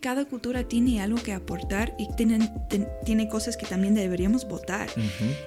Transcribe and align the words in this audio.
cada 0.00 0.24
cultura 0.24 0.64
tiene 0.64 1.00
algo 1.02 1.22
que 1.22 1.32
aportar 1.32 1.94
y 1.98 2.08
tienen, 2.16 2.50
ten- 2.68 2.88
tiene 3.04 3.28
cosas 3.28 3.56
que 3.56 3.66
también 3.66 3.94
deberíamos 3.94 4.48
votar. 4.48 4.88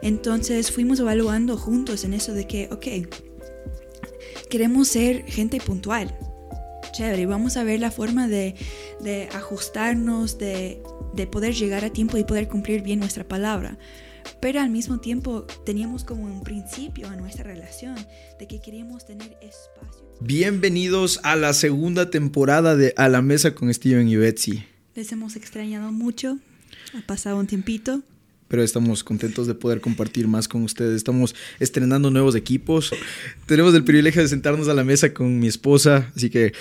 Entonces 0.01 0.71
fuimos 0.71 0.99
evaluando 0.99 1.57
juntos 1.57 2.03
en 2.03 2.13
eso 2.13 2.33
de 2.33 2.45
que, 2.47 2.69
ok, 2.71 2.87
queremos 4.49 4.87
ser 4.87 5.25
gente 5.25 5.59
puntual. 5.59 6.15
Chévere, 6.91 7.25
vamos 7.25 7.57
a 7.57 7.63
ver 7.63 7.79
la 7.79 7.89
forma 7.89 8.27
de, 8.27 8.53
de 9.01 9.27
ajustarnos, 9.33 10.37
de, 10.37 10.83
de 11.15 11.27
poder 11.27 11.55
llegar 11.55 11.83
a 11.83 11.89
tiempo 11.89 12.17
y 12.17 12.23
poder 12.23 12.47
cumplir 12.47 12.81
bien 12.83 12.99
nuestra 12.99 13.23
palabra. 13.27 13.77
Pero 14.41 14.59
al 14.59 14.69
mismo 14.69 14.99
tiempo 14.99 15.45
teníamos 15.65 16.03
como 16.03 16.23
un 16.23 16.43
principio 16.43 17.07
a 17.07 17.15
nuestra 17.15 17.43
relación 17.43 17.95
de 18.39 18.47
que 18.47 18.61
queríamos 18.61 19.05
tener 19.05 19.37
espacio. 19.41 20.03
Bienvenidos 20.19 21.19
a 21.23 21.35
la 21.35 21.53
segunda 21.53 22.09
temporada 22.09 22.75
de 22.75 22.93
A 22.97 23.09
la 23.09 23.21
Mesa 23.21 23.55
con 23.55 23.73
Steven 23.73 24.07
y 24.07 24.15
Betsy. 24.15 24.65
Les 24.95 25.11
hemos 25.11 25.35
extrañado 25.35 25.91
mucho, 25.91 26.37
ha 26.93 27.05
pasado 27.05 27.37
un 27.37 27.47
tiempito. 27.47 28.03
Pero 28.47 28.61
estamos 28.61 29.03
contentos 29.03 29.47
de 29.47 29.55
poder 29.55 29.81
compartir 29.81 30.27
más 30.27 30.47
con 30.47 30.61
ustedes. 30.63 30.95
Estamos 30.95 31.33
estrenando 31.59 32.11
nuevos 32.11 32.35
equipos. 32.35 32.91
Tenemos 33.47 33.73
el 33.73 33.83
privilegio 33.83 34.21
de 34.21 34.27
sentarnos 34.27 34.67
a 34.67 34.75
la 34.75 34.83
mesa 34.83 35.13
con 35.13 35.39
mi 35.39 35.47
esposa. 35.47 36.11
Así 36.15 36.29
que 36.29 36.53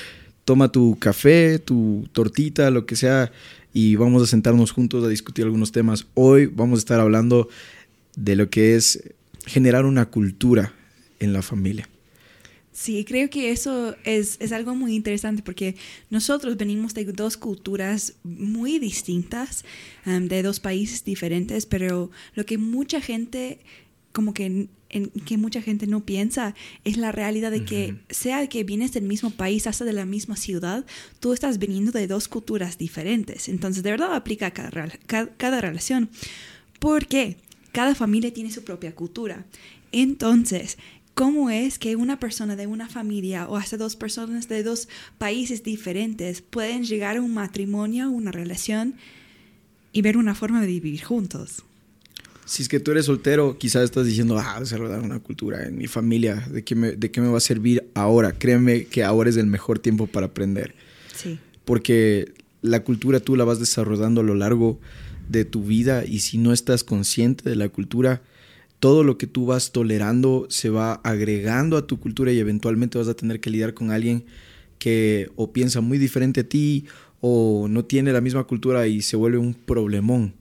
toma 0.45 0.73
tu 0.73 0.99
café, 0.99 1.59
tu 1.59 2.09
tortita, 2.13 2.71
lo 2.71 2.87
que 2.87 2.97
sea. 2.97 3.33
Y 3.73 3.97
vamos 3.97 4.23
a 4.23 4.27
sentarnos 4.27 4.71
juntos 4.71 5.05
a 5.05 5.09
discutir 5.09 5.45
algunos 5.45 5.73
temas. 5.73 6.07
Hoy 6.15 6.47
vamos 6.47 6.79
a 6.79 6.81
estar 6.81 7.01
hablando 7.01 7.49
de 8.17 8.37
lo 8.37 8.51
que 8.51 8.77
es 8.77 9.03
generar 9.47 9.85
una 9.85 10.07
cultura 10.07 10.75
en 11.21 11.33
la 11.33 11.43
familia. 11.43 11.89
Sí, 12.73 13.05
creo 13.05 13.29
que 13.29 13.51
eso 13.51 13.95
es, 14.05 14.39
es 14.41 14.51
algo 14.51 14.75
muy 14.75 14.95
interesante 14.95 15.43
porque 15.43 15.77
nosotros 16.09 16.57
venimos 16.57 16.95
de 16.95 17.05
dos 17.05 17.37
culturas 17.37 18.15
muy 18.23 18.79
distintas, 18.79 19.67
de 20.07 20.43
dos 20.43 20.59
países 20.59 21.05
diferentes, 21.05 21.67
pero 21.67 22.11
lo 22.35 22.47
que 22.47 22.57
mucha 22.57 23.03
gente, 23.03 23.61
como 24.13 24.35
que, 24.35 24.69
en, 24.91 25.11
que 25.25 25.39
mucha 25.39 25.63
gente 25.63 25.87
no 25.87 26.05
piensa, 26.05 26.55
es 26.85 26.97
la 26.97 27.13
realidad 27.13 27.51
de 27.51 27.65
que 27.65 27.97
sea 28.11 28.47
que 28.47 28.65
vienes 28.65 28.93
del 28.93 29.05
mismo 29.05 29.31
país, 29.31 29.67
hasta 29.67 29.85
de 29.85 29.93
la 29.93 30.05
misma 30.05 30.37
ciudad, 30.37 30.85
tú 31.21 31.33
estás 31.33 31.59
viniendo 31.59 31.93
de 31.93 32.07
dos 32.07 32.29
culturas 32.29 32.79
diferentes. 32.79 33.49
Entonces, 33.49 33.83
de 33.83 33.91
verdad 33.91 34.15
aplica 34.15 34.47
a 34.47 34.51
cada, 34.53 34.89
cada, 35.07 35.29
cada 35.37 35.61
relación. 35.61 36.11
¿Por 36.79 37.07
qué? 37.07 37.39
Cada 37.73 37.95
familia 37.95 38.33
tiene 38.33 38.51
su 38.51 38.65
propia 38.65 38.95
cultura. 38.95 39.47
Entonces, 39.93 40.79
¿cómo 41.15 41.51
es 41.51 41.79
que 41.79 41.97
una 41.97 42.19
persona 42.19 42.57
de 42.57 42.67
una 42.67 42.89
familia 42.89 43.49
o 43.49 43.57
hasta 43.57 43.77
dos 43.77 43.97
personas 43.97 44.49
de 44.49 44.63
dos 44.63 44.89
países 45.19 45.63
diferentes 45.63 46.43
pueden 46.43 46.85
llegar 46.85 47.17
a 47.17 47.23
un 47.23 47.33
matrimonio, 47.33 48.11
una 48.11 48.33
relación 48.33 48.97
y 49.93 50.03
ver 50.03 50.17
una 50.17 50.35
forma 50.35 50.61
de 50.61 50.67
vivir 50.67 51.03
juntos? 51.03 51.65
Si 52.53 52.63
es 52.63 52.69
que 52.69 52.81
tú 52.81 52.91
eres 52.91 53.07
soltero, 53.07 53.57
quizás 53.57 53.83
estás 53.83 54.05
diciendo, 54.05 54.37
ah, 54.39 54.61
desarrollar 54.61 55.01
una 55.01 55.21
cultura 55.21 55.67
en 55.67 55.79
mi 55.79 55.87
familia, 55.87 56.47
¿de 56.51 56.63
qué, 56.63 56.75
me, 56.75 56.93
¿de 56.93 57.11
qué 57.11 57.23
me 57.23 57.29
va 57.29 57.39
a 57.39 57.41
servir 57.41 57.89
ahora? 57.95 58.33
Créeme 58.33 58.85
que 58.85 59.05
ahora 59.05 59.31
es 59.31 59.39
el 59.39 59.47
mejor 59.47 59.79
tiempo 59.79 60.07
para 60.07 60.27
aprender, 60.27 60.75
Sí. 61.17 61.39
porque 61.65 62.35
la 62.61 62.85
cultura 62.85 63.21
tú 63.21 63.37
la 63.37 63.45
vas 63.45 63.59
desarrollando 63.59 64.21
a 64.21 64.25
lo 64.25 64.35
largo 64.35 64.79
de 65.31 65.47
tu 65.47 65.65
vida 65.65 66.05
y 66.05 66.19
si 66.19 66.37
no 66.37 66.53
estás 66.53 66.85
consciente 66.85 67.49
de 67.49 67.57
la 67.57 67.71
cultura, 67.71 68.21
todo 68.81 69.03
lo 69.03 69.17
que 69.17 69.27
tú 69.27 69.47
vas 69.47 69.73
tolerando 69.73 70.47
se 70.51 70.69
va 70.69 71.01
agregando 71.05 71.79
a 71.79 71.87
tu 71.87 72.01
cultura 72.01 72.33
y 72.33 72.39
eventualmente 72.39 72.99
vas 72.99 73.09
a 73.09 73.15
tener 73.15 73.41
que 73.41 73.49
lidiar 73.49 73.73
con 73.73 73.91
alguien 73.91 74.27
que 74.79 75.31
o 75.37 75.55
piensa 75.55 75.81
muy 75.81 75.97
diferente 75.97 76.41
a 76.41 76.45
ti 76.47 76.85
o 77.23 77.67
no 77.71 77.87
tiene 77.87 78.13
la 78.13 78.21
misma 78.21 78.45
cultura 78.45 78.87
y 78.89 79.01
se 79.01 79.17
vuelve 79.17 79.39
un 79.39 79.55
problemón. 79.55 80.35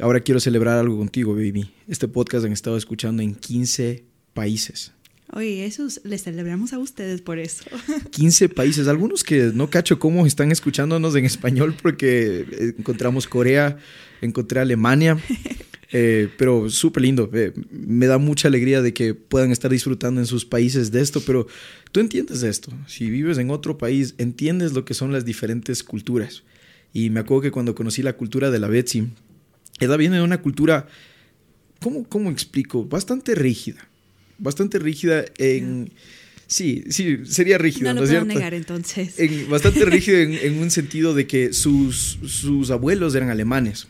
Ahora 0.00 0.20
quiero 0.20 0.40
celebrar 0.40 0.78
algo 0.78 0.96
contigo, 0.98 1.34
baby. 1.34 1.70
Este 1.88 2.08
podcast 2.08 2.44
han 2.46 2.52
estado 2.52 2.76
escuchando 2.76 3.22
en 3.22 3.34
15 3.34 4.04
países. 4.34 4.92
Oye, 5.32 5.64
eso 5.66 5.86
es- 5.86 6.00
les 6.04 6.22
celebramos 6.24 6.72
a 6.72 6.78
ustedes 6.78 7.20
por 7.20 7.38
eso. 7.38 7.64
15 8.10 8.48
países. 8.48 8.88
Algunos 8.88 9.22
que 9.22 9.50
no 9.54 9.68
cacho 9.70 9.98
cómo 9.98 10.26
están 10.26 10.50
escuchándonos 10.52 11.14
en 11.16 11.24
español 11.24 11.74
porque 11.80 12.46
eh, 12.50 12.74
encontramos 12.78 13.26
Corea, 13.28 13.76
encontré 14.22 14.60
Alemania. 14.60 15.18
eh, 15.92 16.28
pero 16.38 16.70
súper 16.70 17.02
lindo. 17.02 17.30
eh, 17.34 17.52
me 17.70 18.06
da 18.06 18.18
mucha 18.18 18.48
alegría 18.48 18.80
de 18.82 18.94
que 18.94 19.14
puedan 19.14 19.50
estar 19.52 19.70
disfrutando 19.70 20.20
en 20.20 20.26
sus 20.26 20.44
países 20.46 20.90
de 20.90 21.00
esto, 21.02 21.20
pero 21.26 21.46
tú 21.92 22.00
entiendes 22.00 22.42
esto. 22.42 22.72
Si 22.86 23.10
vives 23.10 23.38
en 23.38 23.50
otro 23.50 23.76
país, 23.76 24.14
entiendes 24.18 24.72
lo 24.72 24.84
que 24.84 24.94
son 24.94 25.12
las 25.12 25.24
diferentes 25.24 25.82
culturas. 25.84 26.42
Y 26.92 27.10
me 27.10 27.20
acuerdo 27.20 27.42
que 27.42 27.50
cuando 27.52 27.74
conocí 27.76 28.02
la 28.02 28.14
cultura 28.16 28.50
de 28.50 28.58
la 28.58 28.66
Betsy, 28.66 29.10
ella 29.80 29.96
viene 29.96 30.16
de 30.16 30.22
una 30.22 30.40
cultura, 30.42 30.86
¿cómo, 31.80 32.04
cómo 32.04 32.30
explico? 32.30 32.84
Bastante 32.84 33.34
rígida. 33.34 33.88
Bastante 34.38 34.78
rígida 34.78 35.24
en... 35.38 35.90
Sí, 36.46 36.82
sí, 36.90 37.18
sería 37.26 37.58
rígida, 37.58 37.94
no 37.94 38.00
¿no, 38.00 38.06
lo 38.06 38.10
puedo 38.10 38.24
negar 38.24 38.54
entonces. 38.54 39.20
En- 39.20 39.48
bastante 39.48 39.84
rígido 39.86 40.18
en, 40.18 40.34
en 40.34 40.58
un 40.58 40.70
sentido 40.72 41.14
de 41.14 41.26
que 41.28 41.52
sus, 41.52 42.18
sus 42.26 42.70
abuelos 42.72 43.14
eran 43.14 43.30
alemanes. 43.30 43.86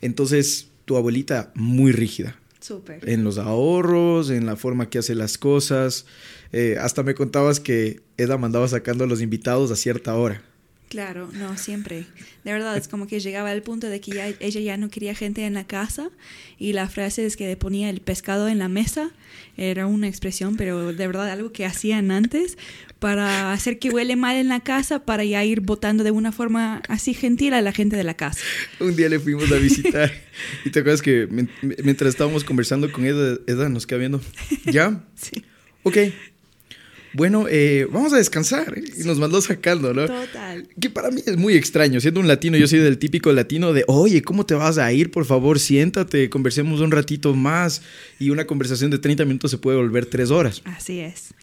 Entonces, 0.00 0.68
tu 0.84 0.96
abuelita 0.96 1.50
muy 1.54 1.92
rígida. 1.92 2.36
Súper. 2.60 3.08
En 3.08 3.24
los 3.24 3.38
ahorros, 3.38 4.30
en 4.30 4.46
la 4.46 4.54
forma 4.56 4.90
que 4.90 4.98
hace 4.98 5.14
las 5.14 5.38
cosas. 5.38 6.06
Eh, 6.52 6.76
hasta 6.80 7.02
me 7.02 7.14
contabas 7.14 7.58
que 7.58 8.00
Eda 8.16 8.36
mandaba 8.38 8.68
sacando 8.68 9.04
a 9.04 9.06
los 9.06 9.20
invitados 9.22 9.70
a 9.70 9.76
cierta 9.76 10.14
hora. 10.14 10.42
Claro, 10.90 11.30
no, 11.32 11.56
siempre. 11.56 12.04
De 12.44 12.52
verdad, 12.52 12.76
es 12.76 12.88
como 12.88 13.06
que 13.06 13.20
llegaba 13.20 13.52
al 13.52 13.62
punto 13.62 13.86
de 13.88 14.00
que 14.00 14.10
ya, 14.10 14.26
ella 14.26 14.60
ya 14.60 14.76
no 14.76 14.90
quería 14.90 15.14
gente 15.14 15.46
en 15.46 15.54
la 15.54 15.64
casa 15.64 16.10
y 16.58 16.72
la 16.72 16.88
frase 16.88 17.24
es 17.24 17.36
que 17.36 17.46
le 17.46 17.56
ponía 17.56 17.88
el 17.90 18.00
pescado 18.00 18.48
en 18.48 18.58
la 18.58 18.68
mesa. 18.68 19.10
Era 19.56 19.86
una 19.86 20.08
expresión, 20.08 20.56
pero 20.56 20.92
de 20.92 21.06
verdad 21.06 21.30
algo 21.30 21.52
que 21.52 21.64
hacían 21.64 22.10
antes 22.10 22.58
para 22.98 23.52
hacer 23.52 23.78
que 23.78 23.90
huele 23.90 24.16
mal 24.16 24.34
en 24.34 24.48
la 24.48 24.58
casa, 24.60 25.04
para 25.04 25.22
ya 25.24 25.44
ir 25.44 25.60
votando 25.60 26.02
de 26.02 26.10
una 26.10 26.32
forma 26.32 26.82
así 26.88 27.14
gentil 27.14 27.54
a 27.54 27.62
la 27.62 27.70
gente 27.72 27.96
de 27.96 28.02
la 28.04 28.14
casa. 28.14 28.40
Un 28.80 28.96
día 28.96 29.08
le 29.08 29.20
fuimos 29.20 29.50
a 29.52 29.56
visitar 29.58 30.10
y 30.64 30.70
te 30.70 30.80
acuerdas 30.80 31.02
que 31.02 31.28
mien- 31.28 31.48
mientras 31.84 32.08
estábamos 32.10 32.42
conversando 32.42 32.90
con 32.90 33.04
Eda 33.06 33.68
nos 33.68 33.86
queda 33.86 33.98
viendo. 34.00 34.20
¿Ya? 34.64 35.04
Sí, 35.14 35.44
Ok. 35.84 35.96
Bueno, 37.12 37.46
eh, 37.48 37.86
vamos 37.90 38.12
a 38.12 38.16
descansar. 38.16 38.74
Y 38.96 39.04
nos 39.04 39.18
mandó 39.18 39.40
sacando, 39.40 39.92
¿no? 39.92 40.06
total. 40.06 40.68
Que 40.80 40.90
para 40.90 41.10
mí 41.10 41.22
es 41.26 41.36
muy 41.36 41.54
extraño. 41.54 42.00
Siendo 42.00 42.20
un 42.20 42.28
latino, 42.28 42.56
yo 42.56 42.68
soy 42.68 42.78
del 42.78 42.98
típico 42.98 43.32
latino 43.32 43.72
de, 43.72 43.84
oye, 43.88 44.22
¿cómo 44.22 44.46
te 44.46 44.54
vas 44.54 44.78
a 44.78 44.92
ir? 44.92 45.10
Por 45.10 45.24
favor, 45.24 45.58
siéntate, 45.58 46.30
conversemos 46.30 46.80
un 46.80 46.90
ratito 46.90 47.34
más. 47.34 47.82
Y 48.18 48.30
una 48.30 48.46
conversación 48.46 48.90
de 48.90 48.98
30 48.98 49.24
minutos 49.24 49.50
se 49.50 49.58
puede 49.58 49.76
volver 49.76 50.06
3 50.06 50.30
horas. 50.30 50.62
Así 50.64 51.00
es. 51.00 51.34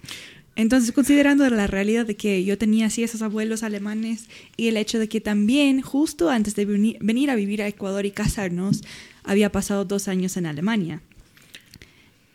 Entonces, 0.56 0.92
considerando 0.92 1.48
la 1.52 1.68
realidad 1.68 2.08
de 2.08 2.16
que 2.16 2.44
yo 2.44 2.58
tenía 2.58 2.88
así 2.88 3.04
esos 3.04 3.22
abuelos 3.22 3.62
alemanes 3.62 4.26
y 4.56 4.70
el 4.70 4.78
hecho 4.78 4.98
de 4.98 5.08
que 5.08 5.22
también 5.22 5.82
justo 5.82 6.32
antes 6.32 6.56
de 6.56 6.66
veni- 6.68 6.98
venir 7.00 7.30
a 7.30 7.36
vivir 7.36 7.62
a 7.62 7.68
Ecuador 7.68 8.08
y 8.08 8.12
casarnos, 8.12 8.84
había 9.24 9.52
pasado 9.52 9.86
dos 9.86 10.08
años 10.08 10.36
en 10.36 10.48
Alemania. 10.48 11.02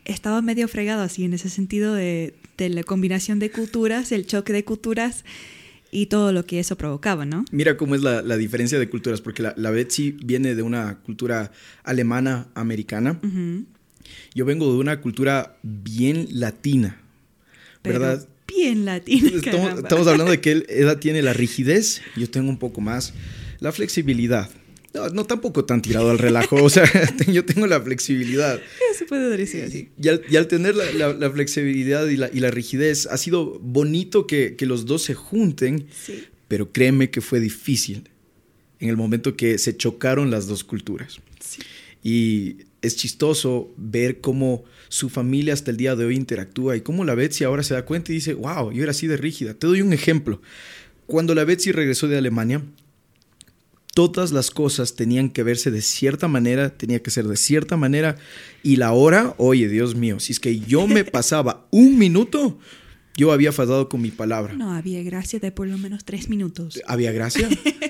Estaba 0.04 0.42
medio 0.42 0.68
fregado 0.68 1.02
así 1.02 1.24
en 1.24 1.34
ese 1.34 1.48
sentido 1.48 1.94
de, 1.94 2.34
de 2.58 2.68
la 2.68 2.82
combinación 2.82 3.38
de 3.38 3.50
culturas, 3.50 4.12
el 4.12 4.26
choque 4.26 4.52
de 4.52 4.64
culturas 4.64 5.24
y 5.92 6.06
todo 6.06 6.32
lo 6.32 6.44
que 6.44 6.58
eso 6.58 6.76
provocaba, 6.76 7.26
¿no? 7.26 7.44
Mira 7.52 7.76
cómo 7.76 7.94
es 7.94 8.02
la, 8.02 8.22
la 8.22 8.36
diferencia 8.36 8.78
de 8.78 8.88
culturas, 8.88 9.20
porque 9.20 9.42
la, 9.42 9.54
la 9.56 9.70
Betsy 9.70 10.16
viene 10.24 10.54
de 10.54 10.62
una 10.62 10.98
cultura 11.00 11.52
alemana, 11.84 12.48
americana. 12.54 13.20
Yo 14.34 14.44
vengo 14.44 14.72
de 14.72 14.78
una 14.78 15.00
cultura 15.00 15.58
bien 15.62 16.26
latina, 16.30 16.98
Pero 17.82 18.00
¿verdad? 18.00 18.26
Bien 18.48 18.84
latina. 18.84 19.30
Estamos, 19.34 20.06
hablando 20.06 20.32
de 20.32 20.40
que 20.40 20.52
él, 20.52 20.66
Eda 20.68 20.98
tiene 20.98 21.22
la 21.22 21.34
rigidez, 21.34 22.00
yo 22.16 22.28
tengo 22.28 22.48
un 22.48 22.58
poco 22.58 22.80
más 22.80 23.12
la 23.60 23.70
flexibilidad. 23.70 24.50
No, 24.94 25.08
no 25.08 25.24
tampoco 25.24 25.64
tan 25.64 25.80
tirado 25.80 26.10
al 26.10 26.18
relajo, 26.18 26.62
o 26.62 26.68
sea, 26.70 26.84
yo 27.26 27.44
tengo 27.44 27.66
la 27.66 27.80
flexibilidad. 27.80 28.60
Se 28.96 29.04
puede 29.06 29.34
decir 29.36 29.64
así. 29.64 29.88
Y 30.00 30.08
al, 30.08 30.22
y 30.28 30.36
al 30.36 30.48
tener 30.48 30.74
la, 30.76 30.90
la- 30.92 31.12
la 31.14 31.30
flexibilidad 31.30 32.06
y 32.08 32.16
la, 32.16 32.30
y 32.32 32.40
la 32.40 32.50
rigidez, 32.50 33.06
ha 33.06 33.16
sido 33.16 33.58
bonito 33.60 34.26
que, 34.26 34.54
que 34.56 34.66
los 34.66 34.84
dos 34.86 35.02
se 35.02 35.14
junten, 35.14 35.86
Sí. 36.04 36.24
pero 36.48 36.72
créeme 36.72 37.10
que 37.10 37.20
fue 37.22 37.40
difícil 37.40 38.08
en 38.80 38.88
el 38.90 38.96
momento 38.96 39.36
que 39.36 39.56
se 39.58 39.76
chocaron 39.76 40.30
las 40.30 40.46
dos 40.46 40.62
culturas. 40.64 41.20
Sí. 41.40 41.62
Y 42.02 42.56
es 42.82 42.96
chistoso 42.96 43.72
ver 43.76 44.20
cómo 44.20 44.64
su 44.88 45.08
familia 45.08 45.54
hasta 45.54 45.70
el 45.70 45.76
día 45.78 45.94
de 45.96 46.04
hoy 46.04 46.16
interactúa 46.16 46.76
y 46.76 46.80
cómo 46.82 47.04
la 47.04 47.14
Betsy 47.14 47.44
ahora 47.44 47.62
se 47.62 47.72
da 47.74 47.84
cuenta 47.86 48.12
y 48.12 48.16
dice, 48.16 48.34
wow, 48.34 48.72
yo 48.72 48.82
era 48.82 48.90
así 48.90 49.06
de 49.06 49.16
rígida. 49.16 49.54
Te 49.54 49.66
doy 49.68 49.80
un 49.80 49.92
ejemplo. 49.92 50.42
Cuando 51.06 51.34
la 51.34 51.44
Betsy 51.44 51.70
regresó 51.72 52.08
de 52.08 52.18
Alemania, 52.18 52.60
todas 53.94 54.32
las 54.32 54.50
cosas 54.50 54.96
tenían 54.96 55.30
que 55.30 55.42
verse 55.42 55.70
de 55.70 55.82
cierta 55.82 56.28
manera, 56.28 56.70
tenía 56.70 57.02
que 57.02 57.10
ser 57.10 57.26
de 57.26 57.36
cierta 57.36 57.76
manera. 57.76 58.16
Y 58.62 58.76
la 58.76 58.92
hora, 58.92 59.34
oye, 59.38 59.68
Dios 59.68 59.94
mío, 59.94 60.20
si 60.20 60.32
es 60.32 60.40
que 60.40 60.60
yo 60.60 60.86
me 60.86 61.04
pasaba 61.04 61.66
un 61.70 61.98
minuto, 61.98 62.58
yo 63.16 63.32
había 63.32 63.52
fallado 63.52 63.88
con 63.88 64.00
mi 64.00 64.10
palabra. 64.10 64.54
No 64.54 64.72
había 64.72 65.02
gracia 65.02 65.38
de 65.38 65.52
por 65.52 65.68
lo 65.68 65.78
menos 65.78 66.04
tres 66.04 66.28
minutos. 66.28 66.80
¿Había 66.86 67.12
gracia? 67.12 67.48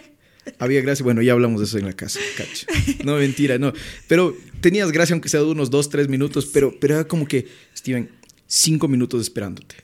había 0.59 0.81
gracia. 0.81 1.05
Bueno, 1.05 1.23
ya 1.23 1.33
hablamos 1.33 1.61
de 1.61 1.67
eso 1.67 1.79
en 1.79 1.87
la 1.87 1.93
casa, 1.93 2.19
cacho. 2.37 2.67
No, 3.05 3.17
mentira, 3.17 3.59
no. 3.59 3.73
Pero 4.09 4.37
tenías 4.61 4.91
gracia, 4.91 5.15
aunque 5.15 5.29
sea 5.29 5.41
de 5.41 5.47
unos 5.47 5.71
dos, 5.71 5.89
tres 5.89 6.09
minutos, 6.09 6.47
pero, 6.47 6.75
pero 6.81 6.95
era 6.95 7.05
como 7.07 7.27
que, 7.27 7.47
Steven, 7.77 8.11
cinco 8.47 8.89
minutos 8.89 9.23
esperándote. 9.23 9.77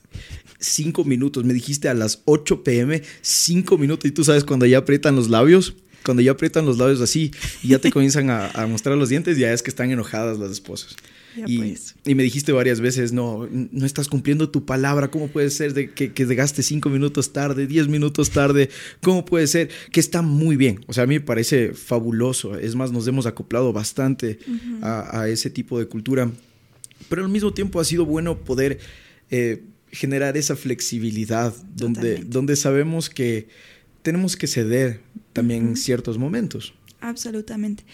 Cinco 0.59 1.05
minutos. 1.05 1.45
Me 1.45 1.55
dijiste 1.55 1.89
a 1.89 1.95
las 1.95 2.23
8 2.25 2.65
pm, 2.65 3.01
cinco 3.21 3.79
minutos. 3.79 4.11
Y 4.11 4.13
tú 4.13 4.25
sabes 4.25 4.43
cuando 4.43 4.67
ya 4.67 4.79
aprietan 4.79 5.15
los 5.15 5.31
labios 5.31 5.77
cuando 6.05 6.23
ya 6.23 6.33
aprietan 6.33 6.65
los 6.65 6.79
labios 6.79 7.01
así 7.01 7.31
y 7.63 7.69
ya 7.69 7.79
te 7.79 7.91
comienzan 7.91 8.31
a, 8.31 8.51
a, 8.51 8.67
mostrar 8.67 8.97
los 8.97 9.09
dientes, 9.09 9.37
ya 9.39 9.53
es 9.53 9.63
que 9.63 9.71
están 9.71 9.91
enojadas 9.91 10.39
las 10.39 10.51
esposas. 10.51 10.97
Y, 11.47 11.59
pues. 11.59 11.95
y, 12.05 12.15
me 12.15 12.23
dijiste 12.23 12.51
varias 12.53 12.81
veces, 12.81 13.13
no, 13.13 13.49
no 13.51 13.87
estás 13.87 14.09
cumpliendo 14.09 14.51
tu 14.51 14.65
palabra, 14.65 15.11
¿cómo 15.11 15.29
puede 15.29 15.51
ser 15.51 15.73
de 15.75 15.91
que, 15.91 16.13
que 16.13 16.27
llegaste 16.27 16.63
cinco 16.63 16.89
minutos 16.89 17.33
tarde, 17.33 17.67
diez 17.67 17.87
minutos 17.87 18.31
tarde? 18.31 18.71
¿Cómo 19.03 19.25
puede 19.25 19.47
ser? 19.47 19.69
Que 19.93 20.01
está 20.01 20.23
muy 20.23 20.57
bien, 20.57 20.81
o 20.87 20.93
sea, 20.93 21.05
a 21.05 21.07
mí 21.07 21.15
me 21.15 21.21
parece 21.21 21.75
fabuloso, 21.75 22.59
es 22.59 22.75
más, 22.75 22.91
nos 22.91 23.07
hemos 23.07 23.27
acoplado 23.27 23.73
bastante 23.73 24.39
uh 24.47 24.51
-huh. 24.51 24.83
a, 24.83 25.21
a, 25.21 25.29
ese 25.29 25.51
tipo 25.51 25.79
de 25.79 25.87
cultura, 25.87 26.31
pero 27.09 27.23
al 27.23 27.29
mismo 27.29 27.53
tiempo 27.53 27.79
ha 27.79 27.85
sido 27.85 28.05
bueno 28.05 28.39
poder 28.39 28.81
eh, 29.31 29.63
generar 29.91 30.37
esa 30.37 30.57
flexibilidad 30.57 31.55
donde, 31.75 32.25
donde 32.25 32.57
sabemos 32.57 33.09
que 33.09 33.49
tenemos 34.03 34.37
que 34.37 34.47
ceder 34.47 35.01
también 35.33 35.65
uh 35.65 35.67
-huh. 35.67 35.71
en 35.71 35.77
ciertos 35.77 36.19
momentos. 36.19 36.75
Absolutamente. 37.01 37.85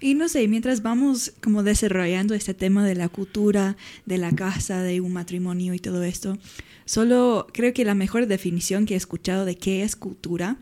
Y 0.00 0.14
no 0.14 0.28
sé, 0.28 0.46
mientras 0.46 0.82
vamos 0.82 1.32
como 1.42 1.62
desarrollando 1.62 2.34
este 2.34 2.54
tema 2.54 2.86
de 2.86 2.94
la 2.94 3.08
cultura, 3.08 3.76
de 4.06 4.18
la 4.18 4.30
casa, 4.32 4.82
de 4.82 5.00
un 5.00 5.12
matrimonio 5.12 5.74
y 5.74 5.80
todo 5.80 6.04
esto, 6.04 6.38
solo 6.84 7.48
creo 7.52 7.72
que 7.72 7.84
la 7.84 7.94
mejor 7.94 8.26
definición 8.26 8.86
que 8.86 8.94
he 8.94 8.96
escuchado 8.96 9.44
de 9.44 9.56
qué 9.56 9.82
es 9.82 9.96
cultura 9.96 10.56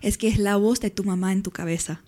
es 0.00 0.16
que 0.16 0.28
es 0.28 0.38
la 0.38 0.56
voz 0.56 0.80
de 0.80 0.90
tu 0.90 1.04
mamá 1.04 1.32
en 1.32 1.42
tu 1.42 1.50
cabeza. 1.50 2.02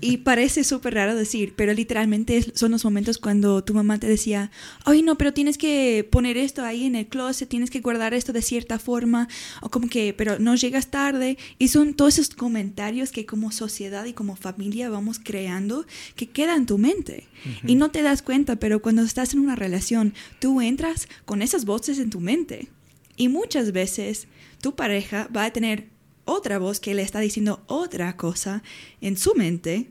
Y 0.00 0.18
parece 0.18 0.64
súper 0.64 0.94
raro 0.94 1.14
decir, 1.14 1.54
pero 1.56 1.72
literalmente 1.72 2.52
son 2.54 2.72
los 2.72 2.84
momentos 2.84 3.18
cuando 3.18 3.62
tu 3.64 3.74
mamá 3.74 3.98
te 3.98 4.06
decía, 4.06 4.50
ay 4.84 5.02
no, 5.02 5.16
pero 5.18 5.32
tienes 5.32 5.58
que 5.58 6.06
poner 6.10 6.36
esto 6.36 6.64
ahí 6.64 6.84
en 6.84 6.94
el 6.94 7.06
closet, 7.06 7.48
tienes 7.48 7.70
que 7.70 7.80
guardar 7.80 8.14
esto 8.14 8.32
de 8.32 8.42
cierta 8.42 8.78
forma, 8.78 9.28
o 9.60 9.70
como 9.70 9.88
que, 9.88 10.14
pero 10.14 10.38
no 10.38 10.54
llegas 10.54 10.88
tarde. 10.88 11.38
Y 11.58 11.68
son 11.68 11.94
todos 11.94 12.18
esos 12.18 12.34
comentarios 12.34 13.10
que 13.12 13.26
como 13.26 13.52
sociedad 13.52 14.04
y 14.04 14.12
como 14.12 14.36
familia 14.36 14.90
vamos 14.90 15.18
creando 15.22 15.86
que 16.14 16.28
quedan 16.28 16.60
en 16.60 16.66
tu 16.66 16.78
mente. 16.78 17.26
Uh 17.44 17.48
-huh. 17.48 17.70
Y 17.70 17.74
no 17.74 17.90
te 17.90 18.02
das 18.02 18.22
cuenta, 18.22 18.56
pero 18.56 18.80
cuando 18.80 19.02
estás 19.02 19.34
en 19.34 19.40
una 19.40 19.56
relación, 19.56 20.14
tú 20.38 20.60
entras 20.60 21.08
con 21.24 21.42
esas 21.42 21.64
voces 21.64 21.98
en 21.98 22.10
tu 22.10 22.20
mente. 22.20 22.68
Y 23.16 23.28
muchas 23.28 23.72
veces 23.72 24.28
tu 24.60 24.74
pareja 24.74 25.28
va 25.34 25.44
a 25.44 25.52
tener 25.52 25.88
otra 26.26 26.58
voz 26.58 26.78
que 26.78 26.94
le 26.94 27.00
está 27.00 27.20
diciendo 27.20 27.62
otra 27.66 28.16
cosa 28.18 28.62
en 29.00 29.16
su 29.16 29.34
mente. 29.34 29.86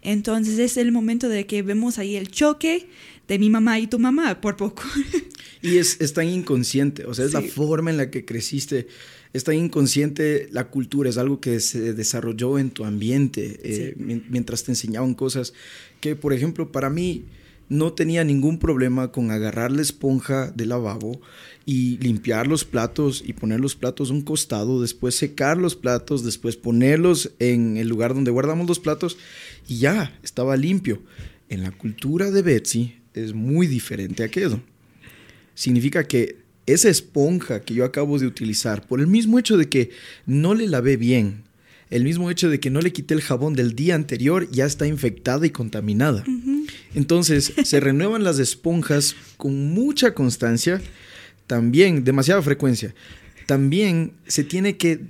Entonces 0.00 0.58
es 0.58 0.78
el 0.78 0.92
momento 0.92 1.28
de 1.28 1.46
que 1.46 1.62
vemos 1.62 1.98
ahí 1.98 2.16
el 2.16 2.30
choque 2.30 2.88
de 3.28 3.38
mi 3.38 3.50
mamá 3.50 3.78
y 3.78 3.86
tu 3.86 3.98
mamá 3.98 4.40
por 4.40 4.56
poco. 4.56 4.82
Y 5.62 5.76
es, 5.76 6.00
es 6.00 6.14
tan 6.14 6.26
inconsciente, 6.26 7.04
o 7.04 7.12
sea, 7.12 7.26
es 7.26 7.32
sí. 7.32 7.36
la 7.36 7.42
forma 7.42 7.90
en 7.90 7.98
la 7.98 8.10
que 8.10 8.24
creciste, 8.24 8.88
es 9.34 9.44
tan 9.44 9.56
inconsciente 9.56 10.48
la 10.52 10.68
cultura, 10.70 11.10
es 11.10 11.18
algo 11.18 11.38
que 11.38 11.60
se 11.60 11.92
desarrolló 11.92 12.58
en 12.58 12.70
tu 12.70 12.86
ambiente 12.86 13.60
eh, 13.62 13.94
sí. 13.94 14.22
mientras 14.30 14.64
te 14.64 14.72
enseñaban 14.72 15.12
cosas 15.12 15.52
que, 16.00 16.16
por 16.16 16.32
ejemplo, 16.32 16.72
para 16.72 16.88
mí 16.88 17.26
no 17.68 17.92
tenía 17.92 18.24
ningún 18.24 18.58
problema 18.58 19.12
con 19.12 19.30
agarrar 19.30 19.70
la 19.70 19.82
esponja 19.82 20.50
del 20.50 20.70
lavabo 20.70 21.20
y 21.66 21.98
limpiar 21.98 22.46
los 22.46 22.64
platos 22.64 23.22
y 23.26 23.32
poner 23.32 23.60
los 23.60 23.74
platos 23.74 24.10
a 24.10 24.12
un 24.12 24.22
costado, 24.22 24.80
después 24.80 25.14
secar 25.14 25.56
los 25.56 25.76
platos, 25.76 26.24
después 26.24 26.56
ponerlos 26.56 27.32
en 27.38 27.76
el 27.76 27.88
lugar 27.88 28.14
donde 28.14 28.30
guardamos 28.30 28.66
los 28.68 28.78
platos 28.78 29.18
y 29.68 29.78
ya, 29.78 30.18
estaba 30.22 30.56
limpio. 30.56 31.02
En 31.48 31.62
la 31.62 31.70
cultura 31.70 32.30
de 32.30 32.42
Betsy 32.42 32.94
es 33.14 33.34
muy 33.34 33.66
diferente 33.66 34.22
a 34.22 34.26
aquello. 34.26 34.60
Significa 35.54 36.04
que 36.04 36.36
esa 36.66 36.88
esponja 36.88 37.60
que 37.60 37.74
yo 37.74 37.84
acabo 37.84 38.18
de 38.18 38.26
utilizar, 38.26 38.86
por 38.86 39.00
el 39.00 39.06
mismo 39.06 39.38
hecho 39.38 39.56
de 39.56 39.68
que 39.68 39.90
no 40.26 40.54
le 40.54 40.66
lavé 40.68 40.96
bien, 40.96 41.42
el 41.90 42.04
mismo 42.04 42.30
hecho 42.30 42.48
de 42.48 42.60
que 42.60 42.70
no 42.70 42.80
le 42.80 42.92
quité 42.92 43.14
el 43.14 43.20
jabón 43.20 43.54
del 43.54 43.74
día 43.74 43.96
anterior, 43.96 44.48
ya 44.50 44.64
está 44.64 44.86
infectada 44.86 45.44
y 45.46 45.50
contaminada. 45.50 46.22
Uh 46.26 46.30
-huh. 46.30 46.70
Entonces, 46.94 47.52
se 47.64 47.80
renuevan 47.80 48.22
las 48.22 48.38
esponjas 48.38 49.16
con 49.36 49.72
mucha 49.74 50.14
constancia, 50.14 50.80
también, 51.50 52.04
demasiada 52.04 52.40
frecuencia. 52.42 52.94
También 53.46 54.12
se 54.28 54.44
tiene 54.44 54.76
que 54.76 55.00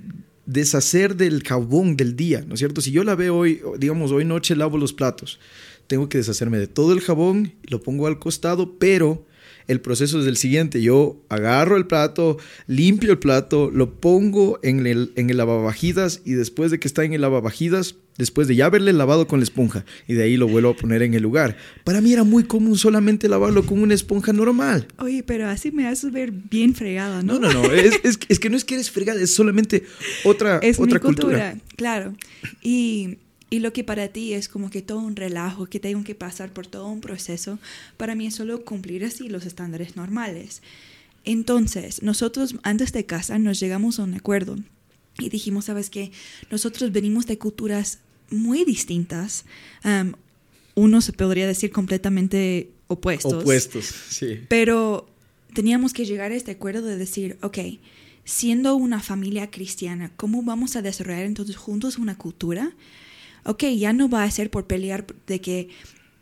deshacer 0.47 1.15
del 1.15 1.43
jabón 1.43 1.95
del 1.95 2.15
día, 2.15 2.43
¿no 2.47 2.55
es 2.55 2.59
cierto? 2.59 2.81
Si 2.81 2.91
yo 2.91 3.03
lavé 3.03 3.29
hoy, 3.29 3.61
digamos, 3.77 4.11
hoy 4.11 4.25
noche 4.25 4.55
lavo 4.55 4.79
los 4.79 4.91
platos, 4.91 5.39
tengo 5.85 6.09
que 6.09 6.17
deshacerme 6.17 6.57
de 6.57 6.65
todo 6.65 6.93
el 6.93 7.01
jabón, 7.01 7.53
lo 7.69 7.83
pongo 7.83 8.07
al 8.07 8.17
costado, 8.17 8.79
pero 8.79 9.23
el 9.71 9.79
proceso 9.79 10.19
es 10.19 10.27
el 10.27 10.37
siguiente. 10.37 10.81
Yo 10.81 11.23
agarro 11.29 11.77
el 11.77 11.87
plato, 11.87 12.37
limpio 12.67 13.11
el 13.11 13.19
plato, 13.19 13.71
lo 13.71 13.95
pongo 13.99 14.59
en 14.63 14.85
el, 14.85 15.13
en 15.15 15.29
el 15.29 15.37
lavavajillas 15.37 16.21
y 16.25 16.33
después 16.33 16.71
de 16.71 16.79
que 16.79 16.87
está 16.87 17.05
en 17.05 17.13
el 17.13 17.21
lavavajillas, 17.21 17.95
después 18.17 18.49
de 18.49 18.57
ya 18.57 18.65
haberle 18.65 18.91
lavado 18.91 19.27
con 19.27 19.39
la 19.39 19.45
esponja 19.45 19.85
y 20.07 20.13
de 20.13 20.23
ahí 20.23 20.35
lo 20.35 20.47
vuelvo 20.47 20.71
a 20.71 20.75
poner 20.75 21.03
en 21.03 21.13
el 21.13 21.23
lugar. 21.23 21.55
Para 21.85 22.01
mí 22.01 22.11
era 22.11 22.25
muy 22.25 22.43
común 22.43 22.77
solamente 22.77 23.29
lavarlo 23.29 23.65
con 23.65 23.81
una 23.81 23.93
esponja 23.93 24.33
normal. 24.33 24.87
Oye, 24.97 25.23
pero 25.23 25.47
así 25.47 25.71
me 25.71 25.87
haces 25.87 26.11
ver 26.11 26.31
bien 26.31 26.75
fregada, 26.75 27.23
¿no? 27.23 27.39
No, 27.39 27.51
no, 27.53 27.63
no. 27.63 27.71
es, 27.71 27.99
es, 28.03 28.19
es, 28.27 28.39
que 28.39 28.49
no 28.49 28.57
es 28.57 28.65
que 28.65 28.75
eres 28.75 28.91
fregada, 28.91 29.21
es 29.21 29.33
solamente 29.33 29.83
otra, 30.25 30.57
es 30.57 30.79
otra 30.79 30.95
mi 30.95 30.99
cultura, 30.99 31.51
cultura. 31.51 31.55
Claro. 31.77 32.13
Y 32.61 33.17
y 33.51 33.59
lo 33.59 33.73
que 33.73 33.83
para 33.83 34.07
ti 34.07 34.33
es 34.33 34.47
como 34.47 34.69
que 34.69 34.81
todo 34.81 34.99
un 34.99 35.17
relajo, 35.17 35.65
que 35.65 35.81
tengo 35.81 36.05
que 36.05 36.15
pasar 36.15 36.53
por 36.53 36.67
todo 36.67 36.87
un 36.87 37.01
proceso, 37.01 37.59
para 37.97 38.15
mí 38.15 38.25
es 38.25 38.35
solo 38.35 38.63
cumplir 38.63 39.03
así 39.03 39.27
los 39.27 39.45
estándares 39.45 39.97
normales. 39.97 40.61
Entonces, 41.25 42.01
nosotros 42.01 42.55
antes 42.63 42.93
de 42.93 43.05
casa 43.05 43.37
nos 43.39 43.59
llegamos 43.59 43.99
a 43.99 44.03
un 44.03 44.13
acuerdo 44.13 44.55
y 45.19 45.27
dijimos, 45.27 45.65
¿sabes 45.65 45.89
qué? 45.89 46.13
Nosotros 46.49 46.93
venimos 46.93 47.25
de 47.25 47.37
culturas 47.37 47.99
muy 48.29 48.63
distintas. 48.63 49.43
Um, 49.83 50.13
uno 50.73 51.01
se 51.01 51.11
podría 51.11 51.45
decir 51.45 51.71
completamente 51.71 52.71
opuestos. 52.87 53.33
Opuestos, 53.33 53.85
sí. 53.85 54.39
Pero 54.47 55.09
teníamos 55.53 55.91
que 55.91 56.05
llegar 56.05 56.31
a 56.31 56.35
este 56.35 56.51
acuerdo 56.51 56.87
de 56.87 56.95
decir, 56.95 57.37
ok, 57.41 57.57
siendo 58.23 58.77
una 58.77 59.01
familia 59.01 59.51
cristiana, 59.51 60.09
¿cómo 60.15 60.41
vamos 60.41 60.77
a 60.77 60.81
desarrollar 60.81 61.25
entonces 61.25 61.57
juntos 61.57 61.97
una 61.97 62.17
cultura? 62.17 62.71
Ok, 63.43 63.63
ya 63.77 63.93
no 63.93 64.09
va 64.09 64.23
a 64.23 64.31
ser 64.31 64.49
por 64.49 64.67
pelear 64.67 65.05
de 65.27 65.41
que, 65.41 65.69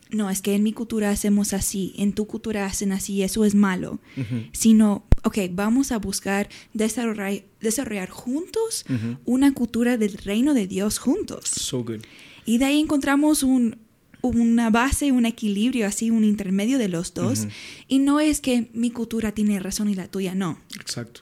no, 0.09 0.29
es 0.29 0.41
que 0.41 0.55
en 0.55 0.63
mi 0.63 0.73
cultura 0.73 1.11
hacemos 1.11 1.53
así, 1.53 1.93
en 1.97 2.13
tu 2.13 2.25
cultura 2.27 2.65
hacen 2.65 2.91
así, 2.91 3.21
eso 3.23 3.45
es 3.45 3.55
malo, 3.55 3.99
uh 4.17 4.21
-huh. 4.21 4.49
sino, 4.53 5.05
ok, 5.23 5.37
vamos 5.51 5.91
a 5.91 5.97
buscar 5.99 6.49
desarrollar, 6.73 7.43
desarrollar 7.61 8.09
juntos 8.09 8.85
uh 8.89 8.93
-huh. 8.93 9.17
una 9.25 9.53
cultura 9.53 9.97
del 9.97 10.17
reino 10.17 10.53
de 10.53 10.67
Dios 10.67 10.97
juntos. 10.97 11.45
So 11.45 11.83
good. 11.83 12.01
Y 12.45 12.57
de 12.57 12.65
ahí 12.65 12.79
encontramos 12.79 13.43
un, 13.43 13.77
una 14.21 14.69
base, 14.69 15.11
un 15.11 15.25
equilibrio, 15.25 15.85
así, 15.85 16.09
un 16.09 16.23
intermedio 16.23 16.77
de 16.77 16.89
los 16.89 17.13
dos. 17.13 17.39
Uh 17.39 17.45
-huh. 17.45 17.51
Y 17.87 17.99
no 17.99 18.19
es 18.19 18.41
que 18.41 18.69
mi 18.73 18.89
cultura 18.91 19.31
tiene 19.33 19.59
razón 19.59 19.89
y 19.89 19.95
la 19.95 20.07
tuya 20.07 20.33
no. 20.33 20.57
Exacto 20.79 21.21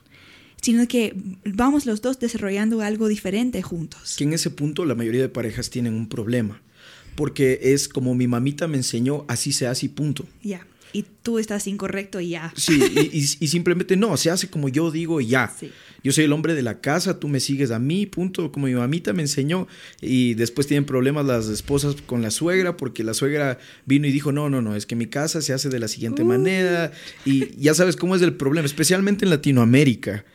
sino 0.68 0.86
que 0.86 1.14
vamos 1.46 1.86
los 1.86 2.02
dos 2.02 2.20
desarrollando 2.20 2.82
algo 2.82 3.08
diferente 3.08 3.62
juntos. 3.62 4.16
Que 4.18 4.26
en 4.26 4.34
ese 4.34 4.50
punto 4.50 4.84
la 4.84 4.96
mayoría 4.96 5.22
de 5.22 5.30
parejas 5.30 5.70
tienen 5.70 5.94
un 5.94 6.10
problema, 6.10 6.62
porque 7.16 7.60
es 7.62 7.88
como 7.88 8.14
mi 8.16 8.28
mamita 8.28 8.68
me 8.68 8.76
enseñó, 8.76 9.24
así 9.30 9.54
se 9.54 9.66
hace 9.66 9.86
y 9.86 9.90
punto. 9.90 10.26
Ya. 10.44 10.50
Yeah. 10.50 10.68
Y 10.92 11.06
tú 11.24 11.40
estás 11.40 11.68
incorrecto 11.68 12.20
y 12.20 12.30
ya. 12.30 12.54
Sí, 12.58 12.82
y, 12.82 13.18
y, 13.18 13.46
y, 13.46 13.48
simplemente 13.48 13.96
no, 13.96 14.18
se 14.18 14.30
hace 14.30 14.50
como 14.50 14.68
yo 14.68 14.92
digo 14.92 15.22
y 15.22 15.28
ya. 15.28 15.54
Sí. 15.58 15.72
Yo 16.04 16.12
soy 16.12 16.26
el 16.26 16.34
hombre 16.34 16.54
de 16.54 16.64
la 16.64 16.82
casa, 16.82 17.18
tú 17.18 17.30
me 17.30 17.40
sigues 17.40 17.72
a 17.72 17.80
mí, 17.80 18.06
punto, 18.06 18.52
como 18.52 18.68
mi 18.68 18.74
mamita 18.74 19.14
me 19.14 19.22
enseñó. 19.22 19.68
Y 20.02 20.34
después 20.34 20.68
tienen 20.68 20.86
problemas 20.86 21.26
las 21.26 21.48
esposas 21.48 21.96
con 22.02 22.22
la 22.22 22.32
suegra, 22.32 22.76
porque 22.76 23.06
la 23.06 23.14
suegra 23.14 23.58
vino 23.86 24.06
y 24.06 24.12
dijo, 24.12 24.34
no, 24.34 24.50
no, 24.50 24.62
no, 24.62 24.76
es 24.76 24.86
que 24.86 24.98
mi 24.98 25.08
casa 25.08 25.42
se 25.42 25.54
hace 25.54 25.70
de 25.70 25.80
la 25.80 25.88
siguiente 25.88 26.24
uh. 26.24 26.26
manera. 26.26 26.92
Y 27.24 27.56
ya 27.58 27.74
sabes 27.74 27.96
cómo 27.96 28.18
es 28.18 28.22
el 28.22 28.34
problema, 28.34 28.66
especialmente 28.66 29.24
en 29.24 29.30
Latinoamérica. 29.30 30.26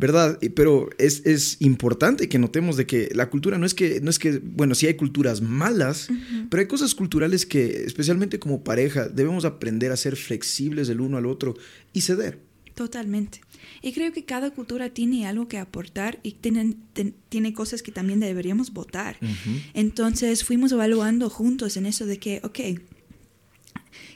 ¿Verdad? 0.00 0.38
Pero 0.56 0.88
es, 0.96 1.26
es, 1.26 1.60
importante 1.60 2.30
que 2.30 2.38
notemos 2.38 2.78
de 2.78 2.86
que 2.86 3.10
la 3.14 3.28
cultura 3.28 3.58
no 3.58 3.66
es 3.66 3.74
que, 3.74 4.00
no 4.00 4.08
es 4.08 4.18
que 4.18 4.38
bueno, 4.42 4.74
sí 4.74 4.86
hay 4.86 4.94
culturas 4.94 5.42
malas, 5.42 6.08
uh 6.08 6.14
-huh. 6.14 6.46
pero 6.48 6.62
hay 6.62 6.66
cosas 6.66 6.94
culturales 6.94 7.44
que, 7.44 7.84
especialmente 7.84 8.38
como 8.38 8.64
pareja, 8.64 9.08
debemos 9.08 9.44
aprender 9.44 9.92
a 9.92 9.98
ser 9.98 10.16
flexibles 10.16 10.88
del 10.88 11.02
uno 11.02 11.18
al 11.18 11.26
otro 11.26 11.54
y 11.92 12.00
ceder. 12.00 12.40
Totalmente. 12.74 13.42
Y 13.82 13.92
creo 13.92 14.10
que 14.10 14.24
cada 14.24 14.50
cultura 14.52 14.88
tiene 14.88 15.26
algo 15.26 15.48
que 15.48 15.58
aportar 15.58 16.18
y 16.22 16.32
tienen, 16.32 16.78
ten, 16.94 17.14
tiene 17.28 17.52
cosas 17.52 17.82
que 17.82 17.92
también 17.92 18.20
deberíamos 18.20 18.72
votar. 18.72 19.18
Uh 19.20 19.26
-huh. 19.26 19.62
Entonces 19.74 20.44
fuimos 20.44 20.72
evaluando 20.72 21.28
juntos 21.28 21.76
en 21.76 21.84
eso 21.84 22.06
de 22.06 22.18
que, 22.18 22.40
ok, 22.42 22.80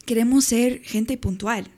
queremos 0.06 0.46
ser 0.46 0.80
gente 0.82 1.18
puntual 1.18 1.70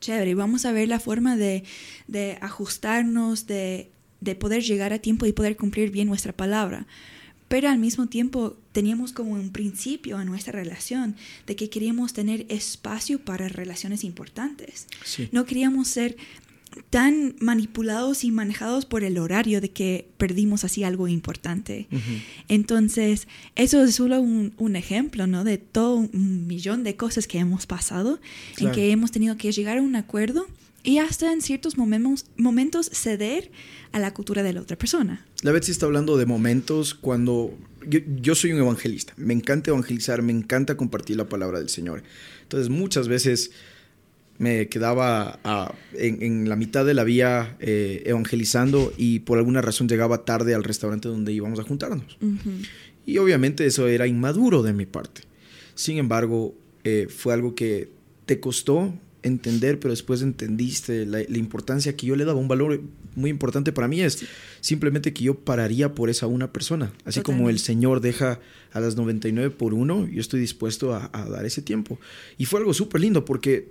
chévere, 0.00 0.34
vamos 0.34 0.64
a 0.64 0.72
ver 0.72 0.88
la 0.88 1.00
forma 1.00 1.36
de, 1.36 1.64
de 2.06 2.38
ajustarnos, 2.40 3.46
de 3.46 3.90
de 4.20 4.34
poder 4.34 4.62
llegar 4.62 4.92
a 4.92 4.98
tiempo 4.98 5.26
y 5.26 5.32
poder 5.32 5.56
cumplir 5.56 5.90
bien 5.90 6.08
nuestra 6.08 6.32
palabra. 6.32 6.86
Pero 7.48 7.68
al 7.68 7.78
mismo 7.78 8.08
tiempo 8.08 8.56
teníamos 8.72 9.12
como 9.12 9.32
un 9.32 9.50
principio 9.52 10.20
en 10.20 10.26
nuestra 10.26 10.52
relación 10.52 11.14
de 11.46 11.54
que 11.54 11.70
queríamos 11.70 12.12
tener 12.12 12.44
espacio 12.48 13.20
para 13.20 13.48
relaciones 13.48 14.02
importantes. 14.02 14.88
Sí. 15.04 15.28
No 15.30 15.44
queríamos 15.44 15.86
ser 15.88 16.16
tan 16.90 17.36
manipulados 17.40 18.24
y 18.24 18.30
manejados 18.30 18.84
por 18.86 19.04
el 19.04 19.18
horario 19.18 19.60
de 19.60 19.70
que 19.70 20.08
perdimos 20.18 20.64
así 20.64 20.84
algo 20.84 21.08
importante. 21.08 21.86
Ujú. 21.90 22.00
Entonces, 22.48 23.28
eso 23.54 23.84
es 23.84 23.94
solo 23.94 24.20
un, 24.20 24.52
un 24.58 24.76
ejemplo, 24.76 25.26
¿no? 25.26 25.44
De 25.44 25.58
todo 25.58 25.96
un 25.96 26.46
millón 26.46 26.84
de 26.84 26.96
cosas 26.96 27.26
que 27.26 27.38
hemos 27.38 27.66
pasado, 27.66 28.20
Claro. 28.54 28.70
en 28.70 28.74
que 28.74 28.90
hemos 28.90 29.10
tenido 29.12 29.36
que 29.36 29.52
llegar 29.52 29.78
a 29.78 29.82
un 29.82 29.96
acuerdo 29.96 30.46
y 30.82 30.98
hasta 30.98 31.32
en 31.32 31.42
ciertos 31.42 31.76
momentos, 31.76 32.26
momentos 32.36 32.88
ceder 32.92 33.50
a 33.92 33.98
la 33.98 34.14
cultura 34.14 34.42
de 34.42 34.52
la 34.52 34.60
otra 34.60 34.76
persona. 34.78 35.24
La 35.42 35.52
Betsy 35.52 35.72
está 35.72 35.86
hablando 35.86 36.16
de 36.16 36.26
momentos 36.26 36.94
cuando 36.94 37.52
yo, 37.88 38.00
yo 38.20 38.34
soy 38.34 38.52
un 38.52 38.58
evangelista, 38.60 39.12
me 39.16 39.34
encanta 39.34 39.70
evangelizar, 39.70 40.22
me 40.22 40.32
encanta 40.32 40.76
compartir 40.76 41.16
la 41.16 41.28
palabra 41.28 41.58
del 41.58 41.68
Señor. 41.68 42.02
Entonces 42.42 42.68
muchas 42.68 43.08
veces 43.08 43.50
me 44.38 44.68
quedaba 44.68 45.38
en, 45.94 46.22
en 46.22 46.48
la 46.48 46.56
mitad 46.56 46.84
de 46.84 46.94
la 46.94 47.04
vía 47.04 47.56
eh, 47.60 48.02
evangelizando 48.06 48.92
y 48.96 49.20
por 49.20 49.38
alguna 49.38 49.62
razón 49.62 49.88
llegaba 49.88 50.24
tarde 50.24 50.54
al 50.54 50.64
restaurante 50.64 51.08
donde 51.08 51.32
íbamos 51.32 51.58
a 51.58 51.62
juntarnos. 51.62 52.18
Y 53.04 53.18
obviamente 53.18 53.66
eso 53.66 53.86
era 53.88 54.06
inmaduro 54.06 54.62
de 54.62 54.72
mi 54.72 54.86
parte. 54.86 55.22
Sin 55.74 55.98
embargo, 55.98 56.54
eh, 56.84 57.06
fue 57.08 57.34
algo 57.34 57.54
que 57.54 57.90
te 58.26 58.40
costó 58.40 58.92
entender, 59.22 59.80
pero 59.80 59.92
después 59.92 60.22
entendiste 60.22 61.06
la, 61.06 61.18
la 61.28 61.38
importancia 61.38 61.96
que 61.96 62.06
yo 62.06 62.16
le 62.16 62.24
daba. 62.24 62.38
Un 62.38 62.48
valor 62.48 62.80
muy 63.14 63.30
importante 63.30 63.72
para 63.72 63.88
mí 63.88 64.00
es 64.00 64.24
simplemente 64.60 65.12
que 65.12 65.24
yo 65.24 65.34
pararía 65.34 65.94
por 65.94 66.10
esa 66.10 66.26
una 66.26 66.52
persona. 66.52 66.92
Así 67.04 67.20
como 67.22 67.50
el. 67.50 67.58
Señor 67.58 68.00
deja 68.00 68.38
a 68.72 68.80
las 68.80 68.96
99 68.96 69.50
por 69.50 69.74
uno, 69.74 70.06
yo 70.06 70.20
estoy 70.20 70.40
dispuesto 70.40 70.94
a, 70.94 71.10
a 71.12 71.28
dar 71.28 71.44
ese 71.44 71.62
tiempo. 71.62 71.98
Y 72.38 72.44
fue 72.44 72.60
algo 72.60 72.74
súper 72.74 73.00
lindo 73.00 73.24
porque 73.24 73.70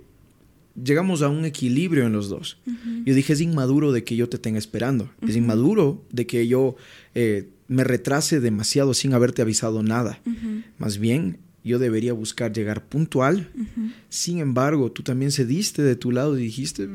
llegamos 0.82 1.22
a 1.22 1.28
un 1.28 1.44
equilibrio 1.44 2.06
en 2.06 2.12
los 2.12 2.28
dos. 2.28 2.58
Yo 3.04 3.14
dije, 3.14 3.32
es 3.32 3.40
inmaduro 3.40 3.92
de 3.92 4.04
que 4.04 4.16
yo 4.16 4.28
te 4.28 4.38
tenga 4.38 4.58
esperando. 4.58 5.10
Es 5.26 5.36
inmaduro 5.36 6.04
de 6.10 6.26
que 6.26 6.46
yo 6.46 6.76
eh, 7.14 7.48
me 7.68 7.84
retrase 7.84 8.40
demasiado 8.40 8.94
sin 8.94 9.14
haberte 9.14 9.42
avisado 9.42 9.82
nada. 9.82 10.20
Más 10.78 10.98
bien, 10.98 11.38
yo 11.64 11.78
debería 11.78 12.12
buscar 12.12 12.52
llegar 12.52 12.84
puntual. 12.86 13.50
Sin 14.08 14.38
embargo, 14.38 14.92
tú 14.92 15.02
también 15.02 15.32
cediste 15.32 15.82
de 15.82 15.96
tu 15.96 16.12
lado 16.12 16.38
y 16.38 16.42
dijiste, 16.42 16.88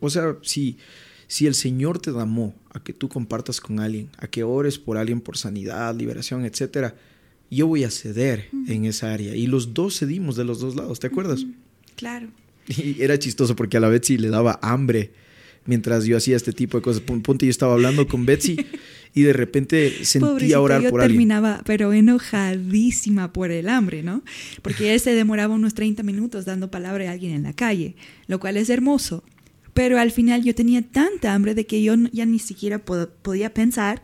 o 0.00 0.10
sea, 0.10 0.36
si, 0.42 0.76
si 1.26 1.46
el 1.46 1.54
Señor 1.54 2.00
te 2.00 2.10
llamó 2.10 2.54
a 2.70 2.82
que 2.82 2.92
tú 2.92 3.08
compartas 3.08 3.60
con 3.60 3.80
alguien, 3.80 4.10
a 4.18 4.26
que 4.26 4.42
ores 4.44 4.78
por 4.78 4.98
alguien 4.98 5.20
por 5.20 5.36
sanidad, 5.36 5.94
liberación, 5.96 6.44
etcétera, 6.44 6.96
yo 7.50 7.66
voy 7.66 7.84
a 7.84 7.90
ceder 7.90 8.48
en 8.68 8.84
esa 8.84 9.12
área. 9.12 9.34
Y 9.34 9.46
los 9.46 9.74
dos 9.74 9.98
cedimos 9.98 10.36
de 10.36 10.44
los 10.44 10.60
dos 10.60 10.76
lados, 10.76 11.00
¿te 11.00 11.08
acuerdas? 11.08 11.46
Claro. 11.96 12.28
Y 12.68 12.96
era 13.02 13.18
chistoso 13.18 13.56
porque 13.56 13.76
a 13.76 13.80
la 13.80 13.88
Betsy 13.88 14.18
le 14.18 14.28
daba 14.28 14.58
hambre 14.62 15.10
mientras 15.66 16.04
yo 16.04 16.16
hacía 16.16 16.36
este 16.36 16.52
tipo 16.52 16.78
de 16.78 16.82
cosas. 16.82 17.02
Pon- 17.02 17.22
Ponte, 17.22 17.46
yo 17.46 17.50
estaba 17.50 17.74
hablando 17.74 18.06
con 18.08 18.24
Betsy 18.26 18.56
y 19.14 19.22
de 19.22 19.32
repente 19.32 20.04
sentía 20.04 20.30
Pobrecita, 20.30 20.60
orar 20.60 20.82
yo 20.82 20.90
por 20.90 21.00
alguien. 21.00 21.16
terminaba, 21.18 21.62
pero 21.66 21.92
enojadísima 21.92 23.32
por 23.32 23.50
el 23.50 23.68
hambre, 23.68 24.02
¿no? 24.02 24.22
Porque 24.62 24.94
él 24.94 25.00
se 25.00 25.14
demoraba 25.14 25.54
unos 25.54 25.74
30 25.74 26.02
minutos 26.02 26.44
dando 26.44 26.70
palabra 26.70 27.08
a 27.08 27.12
alguien 27.12 27.32
en 27.34 27.42
la 27.44 27.52
calle, 27.52 27.94
lo 28.26 28.40
cual 28.40 28.56
es 28.56 28.70
hermoso. 28.70 29.24
Pero 29.74 29.98
al 29.98 30.10
final 30.10 30.42
yo 30.42 30.54
tenía 30.54 30.82
tanta 30.82 31.34
hambre 31.34 31.54
de 31.54 31.64
que 31.66 31.82
yo 31.82 31.94
ya 32.12 32.26
ni 32.26 32.38
siquiera 32.40 32.84
pod- 32.84 33.10
podía 33.22 33.52
pensar. 33.54 34.02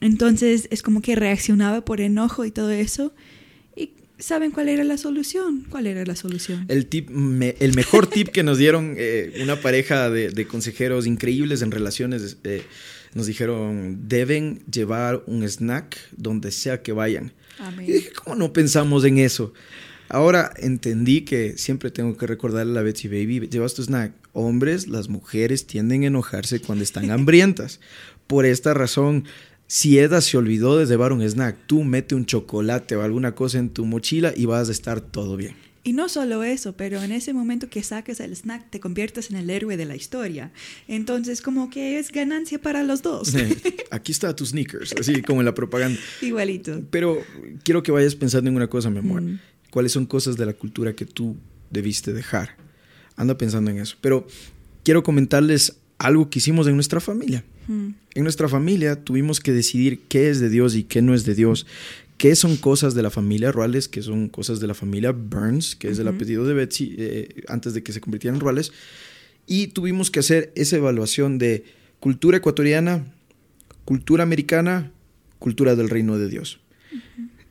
Entonces 0.00 0.68
es 0.70 0.82
como 0.82 1.02
que 1.02 1.16
reaccionaba 1.16 1.84
por 1.84 2.00
enojo 2.00 2.44
y 2.44 2.50
todo 2.50 2.70
eso. 2.70 3.12
¿Y 4.18 4.22
saben 4.22 4.50
cuál 4.50 4.68
era 4.68 4.82
la 4.84 4.98
solución? 4.98 5.64
¿Cuál 5.70 5.86
era 5.86 6.04
la 6.04 6.16
solución? 6.16 6.64
El, 6.68 6.86
tip, 6.86 7.08
me- 7.10 7.54
el 7.60 7.74
mejor 7.74 8.06
tip 8.08 8.28
que 8.28 8.42
nos 8.42 8.58
dieron 8.58 8.94
eh, 8.98 9.38
una 9.42 9.60
pareja 9.60 10.10
de, 10.10 10.30
de 10.30 10.46
consejeros 10.46 11.06
increíbles 11.06 11.62
en 11.62 11.70
relaciones, 11.70 12.36
eh, 12.44 12.62
nos 13.14 13.26
dijeron, 13.26 14.08
deben 14.08 14.62
llevar 14.70 15.22
un 15.26 15.44
snack 15.44 15.96
donde 16.16 16.50
sea 16.50 16.82
que 16.82 16.92
vayan. 16.92 17.32
Amén. 17.58 17.86
Y 17.88 17.92
dije, 17.92 18.10
¿cómo 18.12 18.34
no 18.36 18.52
pensamos 18.52 19.04
en 19.04 19.18
eso? 19.18 19.52
Ahora 20.10 20.52
entendí 20.56 21.20
que 21.22 21.58
siempre 21.58 21.90
tengo 21.90 22.16
que 22.16 22.26
recordarle 22.26 22.72
a 22.72 22.74
la 22.76 22.82
Betsy 22.82 23.08
Baby, 23.08 23.48
llevas 23.48 23.74
tu 23.74 23.82
snack. 23.82 24.12
Hombres, 24.32 24.88
las 24.88 25.08
mujeres 25.08 25.66
tienden 25.66 26.02
a 26.04 26.06
enojarse 26.06 26.60
cuando 26.60 26.82
están 26.82 27.10
hambrientas. 27.12 27.78
Por 28.26 28.46
esta 28.46 28.74
razón, 28.74 29.24
si 29.68 29.98
Eda 29.98 30.22
se 30.22 30.38
olvidó 30.38 30.78
de 30.78 30.86
llevar 30.86 31.12
un 31.12 31.20
snack, 31.20 31.66
tú 31.66 31.84
mete 31.84 32.14
un 32.14 32.24
chocolate 32.24 32.96
o 32.96 33.02
alguna 33.02 33.34
cosa 33.34 33.58
en 33.58 33.68
tu 33.68 33.84
mochila 33.84 34.32
y 34.34 34.46
vas 34.46 34.70
a 34.70 34.72
estar 34.72 35.02
todo 35.02 35.36
bien. 35.36 35.54
Y 35.84 35.92
no 35.92 36.08
solo 36.08 36.42
eso, 36.42 36.74
pero 36.74 37.02
en 37.02 37.12
ese 37.12 37.34
momento 37.34 37.68
que 37.68 37.82
saques 37.82 38.18
el 38.20 38.34
snack 38.34 38.70
te 38.70 38.80
conviertes 38.80 39.30
en 39.30 39.36
el 39.36 39.50
héroe 39.50 39.76
de 39.76 39.84
la 39.84 39.94
historia. 39.94 40.52
Entonces 40.88 41.42
como 41.42 41.68
que 41.68 41.98
es 41.98 42.10
ganancia 42.10 42.58
para 42.58 42.82
los 42.82 43.02
dos. 43.02 43.34
Aquí 43.90 44.10
está 44.10 44.34
tus 44.34 44.50
sneakers, 44.50 44.94
así 44.98 45.20
como 45.20 45.42
en 45.42 45.44
la 45.44 45.54
propaganda. 45.54 46.00
Igualito. 46.22 46.82
Pero 46.90 47.18
quiero 47.62 47.82
que 47.82 47.92
vayas 47.92 48.14
pensando 48.14 48.48
en 48.48 48.56
una 48.56 48.68
cosa, 48.68 48.88
mi 48.88 48.98
amor. 48.98 49.20
Mm. 49.20 49.38
¿Cuáles 49.70 49.92
son 49.92 50.06
cosas 50.06 50.38
de 50.38 50.46
la 50.46 50.54
cultura 50.54 50.94
que 50.94 51.04
tú 51.04 51.36
debiste 51.70 52.14
dejar? 52.14 52.56
Anda 53.16 53.36
pensando 53.36 53.70
en 53.70 53.78
eso. 53.78 53.96
Pero 54.00 54.26
quiero 54.82 55.02
comentarles 55.02 55.76
algo 55.98 56.30
que 56.30 56.38
hicimos 56.38 56.66
en 56.66 56.74
nuestra 56.74 57.00
familia. 57.00 57.44
Mm. 57.66 57.88
En 58.14 58.22
nuestra 58.22 58.48
familia 58.48 58.96
tuvimos 58.96 59.40
que 59.40 59.52
decidir 59.52 60.00
qué 60.08 60.30
es 60.30 60.40
de 60.40 60.48
Dios 60.48 60.74
y 60.74 60.84
qué 60.84 61.02
no 61.02 61.14
es 61.14 61.24
de 61.24 61.34
Dios. 61.34 61.66
¿Qué 62.16 62.34
son 62.34 62.56
cosas 62.56 62.94
de 62.94 63.02
la 63.02 63.10
familia 63.10 63.52
Ruales? 63.52 63.88
¿Qué 63.88 64.02
son 64.02 64.28
cosas 64.28 64.58
de 64.58 64.66
la 64.66 64.74
familia 64.74 65.12
Burns? 65.12 65.76
Que 65.76 65.88
es 65.88 65.98
el 65.98 66.08
apellido 66.08 66.46
de 66.46 66.54
Betsy 66.54 66.96
eh, 66.98 67.42
antes 67.46 67.74
de 67.74 67.82
que 67.82 67.92
se 67.92 68.00
convirtiera 68.00 68.34
en 68.34 68.40
Ruales. 68.40 68.72
Y 69.46 69.68
tuvimos 69.68 70.10
que 70.10 70.20
hacer 70.20 70.52
esa 70.56 70.76
evaluación 70.76 71.38
de 71.38 71.64
cultura 72.00 72.38
ecuatoriana, 72.38 73.06
cultura 73.84 74.24
americana, 74.24 74.90
cultura 75.38 75.76
del 75.76 75.88
reino 75.88 76.18
de 76.18 76.28
Dios. 76.28 76.60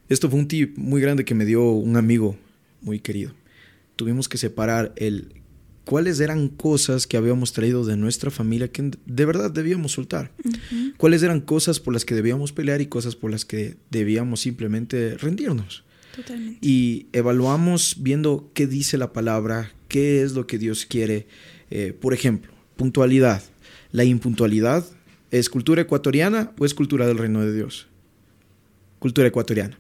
Esto 0.09 0.29
fue 0.29 0.39
un 0.39 0.47
tip 0.47 0.77
muy 0.77 1.01
grande 1.01 1.25
que 1.25 1.33
me 1.33 1.45
dio 1.45 1.71
un 1.71 1.95
amigo 1.95 2.37
muy 2.81 2.99
querido. 2.99 3.33
Tuvimos 3.95 4.29
que 4.29 4.37
separar 4.37 4.93
el 4.95 5.33
cuáles 5.87 6.19
eran 6.19 6.49
cosas 6.49 7.07
que 7.07 7.15
habíamos 7.15 7.53
traído 7.53 7.85
de 7.85 7.95
nuestra 7.95 8.29
familia 8.29 8.67
que 8.67 8.91
de 9.05 9.25
verdad 9.25 9.49
debíamos 9.49 9.93
soltar. 9.93 10.33
Ujú. 10.43 10.91
Cuáles 10.97 11.23
eran 11.23 11.39
cosas 11.39 11.79
por 11.79 11.93
las 11.93 12.03
que 12.03 12.13
debíamos 12.13 12.51
pelear 12.51 12.81
y 12.81 12.87
cosas 12.87 13.15
por 13.15 13.31
las 13.31 13.45
que 13.45 13.77
debíamos 13.89 14.41
simplemente 14.41 15.15
rendirnos. 15.15 15.85
Totalmente. 16.13 16.59
Y 16.61 17.05
evaluamos 17.13 17.95
viendo 17.99 18.51
qué 18.53 18.67
dice 18.67 18.97
la 18.97 19.13
palabra, 19.13 19.71
qué 19.87 20.23
es 20.23 20.33
lo 20.33 20.45
que 20.45 20.57
Dios 20.57 20.85
quiere. 20.85 21.25
Eh, 21.71 21.93
por 21.97 22.13
ejemplo, 22.13 22.51
puntualidad. 22.75 23.41
La 23.93 24.03
impuntualidad 24.03 24.85
es 25.31 25.49
cultura 25.49 25.83
ecuatoriana 25.83 26.51
o 26.59 26.65
es 26.65 26.73
cultura 26.73 27.07
del 27.07 27.17
reino 27.17 27.39
de 27.45 27.55
Dios. 27.55 27.87
Cultura 28.99 29.29
ecuatoriana. 29.29 29.79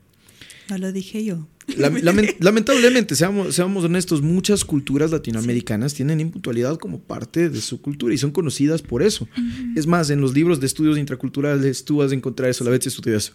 No 0.69 0.77
lo 0.77 0.93
dije 0.93 1.25
yo. 1.25 1.49
Lam- 1.75 1.97
lamen- 2.01 2.35
lamentablemente, 2.39 3.15
seamos, 3.15 3.53
seamos 3.55 3.83
honestos, 3.83 4.21
muchas 4.21 4.63
culturas 4.63 5.11
latinoamericanas 5.11 5.93
tienen 5.93 6.19
impuntualidad 6.21 6.77
como 6.77 6.99
parte 6.99 7.49
de 7.49 7.59
su 7.61 7.81
cultura 7.81 8.13
y 8.13 8.17
son 8.17 8.31
conocidas 8.31 8.81
por 8.81 9.03
eso. 9.03 9.27
Es 9.75 9.85
más, 9.87 10.09
en 10.09 10.21
los 10.21 10.33
libros 10.33 10.59
de 10.59 10.65
estudios 10.67 10.97
intraculturales 10.97 11.83
tú 11.83 11.97
vas 11.97 12.11
a 12.11 12.15
encontrar 12.15 12.49
eso, 12.49 12.63
la 12.63 12.69
vez 12.71 12.87
estudió 12.87 13.17
eso. 13.17 13.33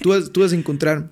Tú 0.00 0.10
vas, 0.10 0.30
tú 0.32 0.40
vas 0.40 0.52
a 0.52 0.56
encontrar 0.56 1.10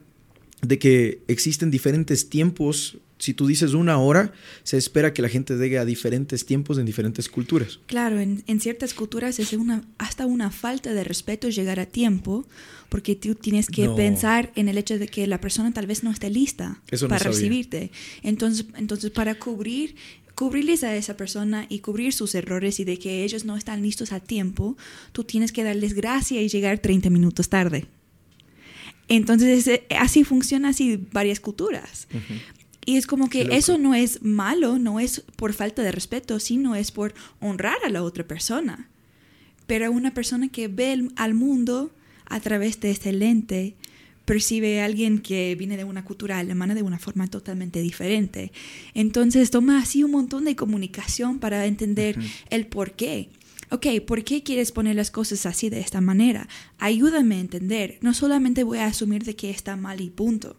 de 0.60 0.78
que 0.78 1.22
existen 1.28 1.70
diferentes 1.70 2.28
tiempos. 2.28 2.98
Si 3.20 3.34
tú 3.34 3.46
dices 3.46 3.74
una 3.74 3.98
hora, 3.98 4.32
se 4.64 4.76
espera 4.76 5.12
que 5.14 5.22
la 5.22 5.28
gente 5.28 5.56
llegue 5.56 5.78
a 5.78 5.84
diferentes 5.84 6.44
tiempos 6.44 6.78
en 6.78 6.86
diferentes 6.86 7.28
culturas. 7.28 7.78
Claro, 7.86 8.18
en, 8.18 8.42
en 8.48 8.60
ciertas 8.60 8.92
culturas 8.94 9.38
es 9.38 9.52
una, 9.52 9.84
hasta 9.98 10.26
una 10.26 10.50
falta 10.50 10.92
de 10.92 11.04
respeto 11.04 11.48
llegar 11.50 11.78
a 11.78 11.86
tiempo, 11.86 12.46
porque 12.88 13.14
tú 13.14 13.34
tienes 13.36 13.68
que 13.68 13.84
No. 13.86 13.94
pensar 13.94 14.50
en 14.56 14.68
el 14.68 14.76
hecho 14.78 14.98
de 14.98 15.06
que 15.06 15.26
la 15.28 15.40
persona 15.40 15.72
tal 15.72 15.86
vez 15.86 16.02
no 16.02 16.10
esté 16.10 16.28
lista 16.30 16.80
Eso 16.90 17.06
para 17.08 17.22
recibirte. 17.30 17.92
Entonces, 18.22 18.66
entonces 18.76 19.10
para 19.12 19.34
cubrir, 19.36 19.94
cubrirles 20.34 20.82
a 20.82 20.96
esa 20.96 21.16
persona 21.16 21.66
y 21.68 21.80
cubrir 21.80 22.12
sus 22.14 22.34
errores 22.34 22.80
y 22.80 22.84
de 22.84 22.98
que 22.98 23.22
ellos 23.22 23.44
no 23.44 23.56
están 23.56 23.82
listos 23.82 24.12
a 24.12 24.20
tiempo, 24.20 24.76
tú 25.12 25.22
tienes 25.24 25.52
que 25.52 25.62
darles 25.62 25.92
gracia 25.92 26.40
y 26.40 26.48
llegar 26.48 26.78
30 26.78 27.10
minutos 27.10 27.48
tarde. 27.50 27.86
Entonces, 29.08 29.68
así 29.98 30.24
funciona 30.24 30.68
así 30.68 30.96
varias 31.12 31.40
culturas. 31.40 32.06
Y 32.90 32.97
es 32.97 33.06
como 33.06 33.28
que 33.28 33.44
loco. 33.44 33.56
eso 33.56 33.78
no 33.78 33.94
es 33.94 34.23
malo, 34.23 34.78
no 34.78 35.00
es 35.00 35.23
por 35.37 35.52
falta 35.52 35.82
de 35.82 35.92
respeto, 35.92 36.40
sino 36.40 36.75
es 36.75 36.90
por 36.90 37.14
honrar 37.40 37.76
a 37.85 37.88
la 37.88 38.02
otra 38.02 38.26
persona. 38.26 38.88
Pero 39.66 39.90
una 39.92 40.12
persona 40.14 40.49
que 40.49 40.68
ve 40.68 40.92
el- 40.92 41.12
al 41.16 41.35
mundo 41.35 41.90
a 42.26 42.40
través 42.40 42.80
de 42.80 42.90
este 42.90 43.12
lente 43.12 43.75
percibe 44.25 44.80
a 44.80 44.85
alguien 44.85 45.18
que 45.20 45.56
viene 45.56 45.76
de 45.76 45.85
una 45.85 46.04
cultura 46.04 46.38
alemana 46.38 46.75
de 46.75 46.82
una 46.82 46.99
forma 46.99 47.26
totalmente 47.26 47.80
diferente. 47.80 48.52
Entonces 48.94 49.50
toma 49.50 49.78
así 49.80 50.04
un 50.04 50.12
montón 50.12 50.44
de 50.44 50.54
comunicación 50.56 51.38
para 51.40 51.66
entender 51.66 52.16
el 52.50 52.66
por 52.66 52.92
qué. 52.92 53.28
ok, 53.73 53.87
¿por 54.04 54.25
qué 54.25 54.42
quieres 54.42 54.73
poner 54.73 54.97
las 54.97 55.12
cosas 55.12 55.47
así 55.47 55.70
de 55.70 55.78
esta 55.80 56.00
manera? 56.00 56.49
Ayúdame 56.78 57.37
a 57.37 57.40
entender. 57.40 57.99
No 58.02 58.14
solamente 58.14 58.64
voy 58.64 58.78
a 58.78 58.87
asumir 58.87 59.23
de 59.25 59.37
que 59.37 59.50
está 59.50 59.76
mal 59.76 60.00
y 60.00 60.11
punto. 60.11 60.56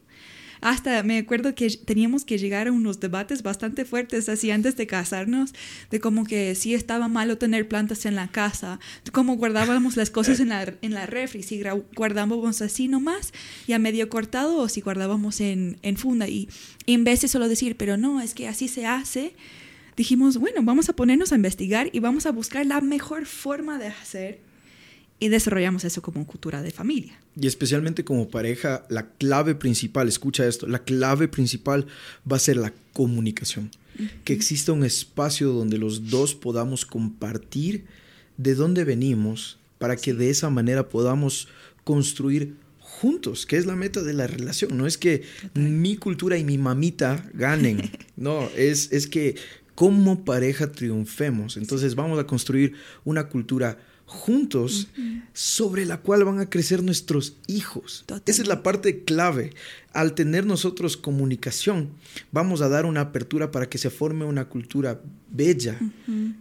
Hasta 0.61 1.01
me 1.01 1.17
acuerdo 1.17 1.55
que 1.55 1.69
teníamos 1.69 2.23
que 2.23 2.37
llegar 2.37 2.67
a 2.67 2.71
unos 2.71 2.99
debates 2.99 3.41
bastante 3.41 3.83
fuertes 3.83 4.29
así 4.29 4.51
antes 4.51 4.77
de 4.77 4.85
casarnos, 4.85 5.53
de 5.89 5.99
como 5.99 6.23
que 6.23 6.53
si 6.53 6.75
estaba 6.75 7.07
malo 7.07 7.39
tener 7.39 7.67
plantas 7.67 8.05
en 8.05 8.15
la 8.15 8.27
casa, 8.27 8.79
cómo 9.11 9.37
guardábamos 9.37 9.97
las 9.97 10.11
cosas 10.11 10.39
en 10.39 10.49
la, 10.49 10.71
en 10.81 10.93
la 10.93 11.07
refri, 11.07 11.41
si 11.41 11.61
guardábamos 11.95 12.61
así 12.61 12.87
nomás, 12.87 13.33
ya 13.67 13.79
medio 13.79 14.07
cortado, 14.09 14.57
o 14.57 14.69
si 14.69 14.81
guardábamos 14.81 15.41
en, 15.41 15.77
en 15.81 15.97
funda. 15.97 16.27
Y, 16.27 16.47
y 16.85 16.93
en 16.93 17.03
vez 17.03 17.21
de 17.21 17.27
solo 17.27 17.49
decir, 17.49 17.75
pero 17.75 17.97
no, 17.97 18.21
es 18.21 18.35
que 18.35 18.47
así 18.47 18.67
se 18.67 18.85
hace, 18.85 19.33
dijimos, 19.97 20.37
bueno, 20.37 20.61
vamos 20.61 20.89
a 20.89 20.93
ponernos 20.93 21.31
a 21.31 21.35
investigar 21.35 21.89
y 21.91 21.99
vamos 21.99 22.27
a 22.27 22.31
buscar 22.31 22.65
la 22.67 22.81
mejor 22.81 23.25
forma 23.25 23.79
de 23.79 23.87
hacer 23.87 24.39
y 25.19 25.29
desarrollamos 25.29 25.85
eso 25.85 26.01
como 26.01 26.25
cultura 26.25 26.61
de 26.61 26.71
familia. 26.71 27.20
Y 27.39 27.47
especialmente 27.47 28.03
como 28.03 28.29
pareja, 28.29 28.85
la 28.89 29.09
clave 29.13 29.55
principal, 29.55 30.07
escucha 30.07 30.45
esto, 30.47 30.67
la 30.67 30.83
clave 30.83 31.27
principal 31.27 31.87
va 32.29 32.35
a 32.35 32.39
ser 32.39 32.57
la 32.57 32.73
comunicación. 32.93 33.71
Que 34.23 34.33
exista 34.33 34.71
un 34.71 34.83
espacio 34.83 35.51
donde 35.51 35.77
los 35.77 36.09
dos 36.09 36.33
podamos 36.33 36.85
compartir 36.85 37.85
de 38.37 38.55
dónde 38.55 38.83
venimos 38.83 39.57
para 39.77 39.95
que 39.95 40.13
de 40.13 40.29
esa 40.29 40.49
manera 40.49 40.89
podamos 40.89 41.47
construir 41.83 42.55
juntos, 42.79 43.45
que 43.45 43.57
es 43.57 43.65
la 43.65 43.75
meta 43.75 44.01
de 44.03 44.13
la 44.13 44.27
relación. 44.27 44.77
No 44.77 44.85
es 44.85 44.97
que 44.97 45.23
mi 45.53 45.97
cultura 45.97 46.37
y 46.37 46.43
mi 46.43 46.57
mamita 46.57 47.29
ganen, 47.33 47.91
no, 48.15 48.49
es, 48.55 48.91
es 48.91 49.07
que 49.07 49.35
como 49.75 50.23
pareja 50.25 50.71
triunfemos. 50.71 51.57
Entonces 51.57 51.95
vamos 51.95 52.19
a 52.19 52.27
construir 52.27 52.73
una 53.03 53.27
cultura 53.27 53.79
juntos 54.11 54.89
sobre 55.31 55.85
la 55.85 56.01
cual 56.01 56.25
van 56.25 56.39
a 56.39 56.49
crecer 56.49 56.83
nuestros 56.83 57.37
hijos. 57.47 58.03
Esa 58.25 58.41
es 58.41 58.47
la 58.47 58.61
parte 58.61 59.03
clave. 59.05 59.53
Al 59.93 60.13
tener 60.15 60.45
nosotros 60.45 60.97
comunicación, 60.97 61.91
vamos 62.31 62.61
a 62.61 62.69
dar 62.69 62.85
una 62.85 63.01
apertura 63.01 63.51
para 63.51 63.69
que 63.69 63.77
se 63.77 63.89
forme 63.89 64.25
una 64.25 64.49
cultura 64.49 65.01
bella. 65.29 65.79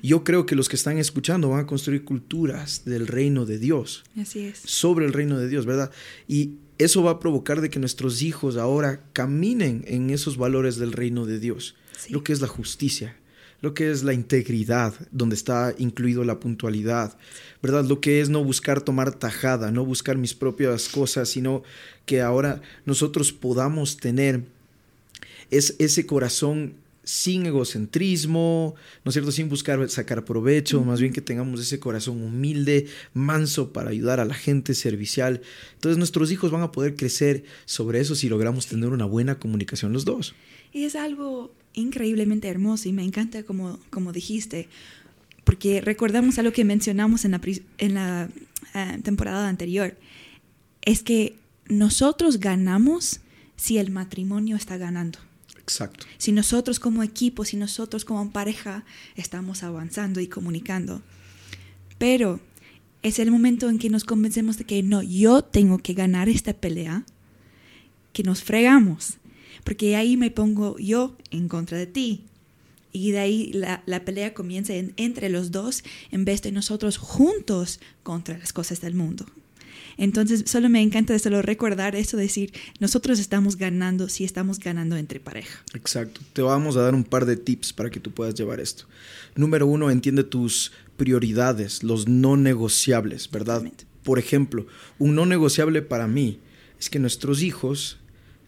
Yo 0.02 0.24
creo 0.24 0.46
que 0.46 0.56
los 0.56 0.68
que 0.68 0.76
están 0.76 0.98
escuchando 0.98 1.48
van 1.50 1.60
a 1.60 1.66
construir 1.66 2.04
culturas 2.04 2.84
del 2.84 3.06
reino 3.06 3.46
de 3.46 3.58
Dios. 3.58 4.02
Así 4.20 4.40
es. 4.40 4.58
Sobre 4.64 5.06
el 5.06 5.12
reino 5.12 5.38
de 5.38 5.48
Dios, 5.48 5.64
¿verdad? 5.64 5.92
Y 6.26 6.54
eso 6.78 7.04
va 7.04 7.12
a 7.12 7.20
provocar 7.20 7.60
de 7.60 7.70
que 7.70 7.78
nuestros 7.78 8.22
hijos 8.22 8.56
ahora 8.56 9.04
caminen 9.12 9.84
en 9.86 10.10
esos 10.10 10.36
valores 10.36 10.76
del 10.76 10.92
reino 10.92 11.24
de 11.24 11.38
Dios. 11.38 11.76
Lo 12.08 12.24
que 12.24 12.32
es 12.32 12.40
la 12.40 12.48
justicia, 12.48 13.16
lo 13.60 13.74
que 13.74 13.90
es 13.90 14.02
la 14.02 14.14
integridad, 14.14 14.94
donde 15.10 15.34
está 15.34 15.74
incluido 15.78 16.24
la 16.24 16.40
puntualidad, 16.40 17.16
¿verdad? 17.62 17.84
Lo 17.84 18.00
que 18.00 18.20
es 18.20 18.28
no 18.28 18.42
buscar 18.42 18.80
tomar 18.80 19.12
tajada, 19.12 19.70
no 19.70 19.84
buscar 19.84 20.16
mis 20.16 20.34
propias 20.34 20.88
cosas, 20.88 21.28
sino 21.28 21.62
que 22.06 22.22
ahora 22.22 22.62
nosotros 22.86 23.32
podamos 23.32 23.96
tener 23.96 24.44
es, 25.50 25.76
ese 25.78 26.06
corazón 26.06 26.74
sin 27.02 27.44
egocentrismo, 27.46 28.74
¿no 29.04 29.08
es 29.08 29.14
cierto? 29.14 29.32
Sin 29.32 29.48
buscar 29.48 29.88
sacar 29.90 30.24
provecho, 30.24 30.82
más 30.84 31.00
bien 31.00 31.12
que 31.12 31.20
tengamos 31.20 31.60
ese 31.60 31.80
corazón 31.80 32.22
humilde, 32.22 32.86
manso 33.14 33.72
para 33.72 33.90
ayudar 33.90 34.20
a 34.20 34.24
la 34.24 34.34
gente, 34.34 34.74
servicial. 34.74 35.40
Entonces 35.74 35.98
nuestros 35.98 36.30
hijos 36.30 36.50
van 36.50 36.62
a 36.62 36.72
poder 36.72 36.94
crecer 36.94 37.44
sobre 37.64 38.00
eso 38.00 38.14
si 38.14 38.28
logramos 38.28 38.66
tener 38.66 38.90
una 38.90 39.06
buena 39.06 39.38
comunicación 39.38 39.92
los 39.92 40.04
dos. 40.04 40.34
Y 40.72 40.84
es 40.84 40.94
algo 40.94 41.52
increíblemente 41.74 42.48
hermoso 42.48 42.88
y 42.88 42.92
me 42.92 43.04
encanta 43.04 43.42
como, 43.42 43.78
como 43.90 44.12
dijiste, 44.12 44.68
porque 45.44 45.80
recordamos 45.80 46.38
algo 46.38 46.52
que 46.52 46.64
mencionamos 46.64 47.24
en 47.24 47.32
la, 47.32 47.40
en 47.78 47.94
la 47.94 48.28
eh, 48.74 48.98
temporada 49.02 49.48
anterior, 49.48 49.96
es 50.82 51.02
que 51.02 51.36
nosotros 51.68 52.40
ganamos 52.40 53.20
si 53.56 53.78
el 53.78 53.90
matrimonio 53.90 54.56
está 54.56 54.76
ganando. 54.76 55.18
Exacto. 55.58 56.06
Si 56.18 56.32
nosotros 56.32 56.80
como 56.80 57.02
equipo, 57.02 57.44
si 57.44 57.56
nosotros 57.56 58.04
como 58.04 58.30
pareja 58.32 58.84
estamos 59.14 59.62
avanzando 59.62 60.20
y 60.20 60.26
comunicando. 60.26 61.02
Pero 61.98 62.40
es 63.02 63.18
el 63.18 63.30
momento 63.30 63.68
en 63.68 63.78
que 63.78 63.90
nos 63.90 64.04
convencemos 64.04 64.58
de 64.58 64.64
que 64.64 64.82
no, 64.82 65.02
yo 65.02 65.42
tengo 65.42 65.78
que 65.78 65.94
ganar 65.94 66.28
esta 66.28 66.54
pelea, 66.54 67.04
que 68.12 68.22
nos 68.22 68.42
fregamos 68.42 69.18
porque 69.64 69.96
ahí 69.96 70.16
me 70.16 70.30
pongo 70.30 70.78
yo 70.78 71.16
en 71.30 71.48
contra 71.48 71.78
de 71.78 71.86
ti. 71.86 72.24
Y 72.92 73.12
de 73.12 73.20
ahí 73.20 73.52
la, 73.52 74.04
pelea 74.04 74.34
comienza 74.34 74.72
entre 74.74 75.28
los 75.28 75.52
dos 75.52 75.84
en 76.10 76.24
vez 76.24 76.42
de 76.42 76.50
nosotros 76.50 76.96
juntos 76.96 77.80
contra 78.02 78.36
las 78.36 78.52
cosas 78.52 78.80
del 78.80 78.94
mundo. 78.94 79.26
Entonces, 79.96 80.44
solo 80.46 80.68
me 80.68 80.80
encanta 80.80 81.18
solo 81.18 81.42
recordar 81.42 81.94
eso, 81.94 82.16
decir, 82.16 82.52
nosotros 82.78 83.18
estamos 83.18 83.56
ganando 83.56 84.08
si 84.08 84.24
estamos 84.24 84.58
ganando 84.58 84.96
entre 84.96 85.20
pareja. 85.20 85.62
Exacto. 85.74 86.22
Te 86.32 86.42
vamos 86.42 86.76
a 86.76 86.82
dar 86.82 86.94
un 86.94 87.04
par 87.04 87.26
de 87.26 87.36
tips 87.36 87.72
para 87.74 87.90
que 87.90 88.00
tú 88.00 88.10
puedas 88.10 88.34
llevar 88.34 88.60
esto. 88.60 88.84
Número 89.36 89.66
uno, 89.66 89.90
entiende 89.90 90.24
tus 90.24 90.72
prioridades, 90.96 91.82
los 91.82 92.08
no 92.08 92.36
negociables, 92.36 93.30
¿verdad? 93.30 93.62
Por 94.02 94.18
ejemplo, 94.18 94.66
un 94.98 95.14
no 95.14 95.26
negociable 95.26 95.82
para 95.82 96.08
mí 96.08 96.40
es 96.78 96.88
que 96.88 96.98
nuestros 96.98 97.42
hijos 97.42 97.98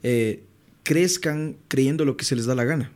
eh, 0.03 0.43
crezcan 0.83 1.57
creyendo 1.69 2.05
lo 2.05 2.17
que 2.17 2.25
se 2.25 2.37
les 2.37 2.47
da 2.47 2.55
la 2.55 2.65
gana. 2.65 2.93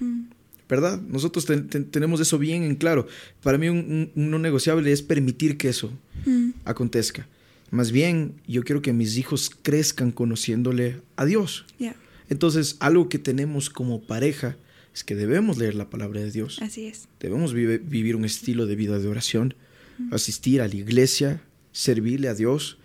Hmm. 0.00 0.24
¿Verdad? 0.68 1.00
Nosotros 1.02 1.46
tenemos 1.90 2.20
eso 2.20 2.38
bien 2.38 2.62
en 2.62 2.76
claro. 2.76 3.06
Para 3.42 3.58
mí 3.58 3.68
un, 3.68 4.10
no 4.14 4.38
negociable 4.38 4.90
es 4.92 5.02
permitir 5.02 5.58
que 5.58 5.68
eso 5.68 5.92
hmm. 6.24 6.50
acontezca. 6.64 7.28
Más 7.70 7.92
bien, 7.92 8.40
yo 8.46 8.62
quiero 8.62 8.82
que 8.82 8.92
mis 8.92 9.18
hijos 9.18 9.50
crezcan 9.62 10.10
conociéndole 10.10 11.00
a 11.16 11.24
Dios. 11.24 11.66
Entonces, 12.30 12.76
algo 12.80 13.08
que 13.08 13.18
tenemos 13.18 13.68
como 13.68 14.02
pareja 14.02 14.56
es 14.94 15.04
que 15.04 15.14
debemos 15.14 15.58
leer 15.58 15.74
la 15.74 15.90
palabra 15.90 16.20
de 16.20 16.30
Dios. 16.30 16.62
Así 16.62 16.86
es. 16.86 17.08
Debemos 17.20 17.52
vivir 17.52 18.16
un 18.16 18.24
estilo 18.24 18.66
de 18.66 18.76
vida 18.76 18.98
de 18.98 19.08
oración, 19.08 19.54
hmm. 19.98 20.14
asistir 20.14 20.62
a 20.62 20.68
la 20.68 20.74
iglesia, 20.74 21.42
servirle 21.72 22.28
a 22.28 22.34
Dios. 22.34 22.78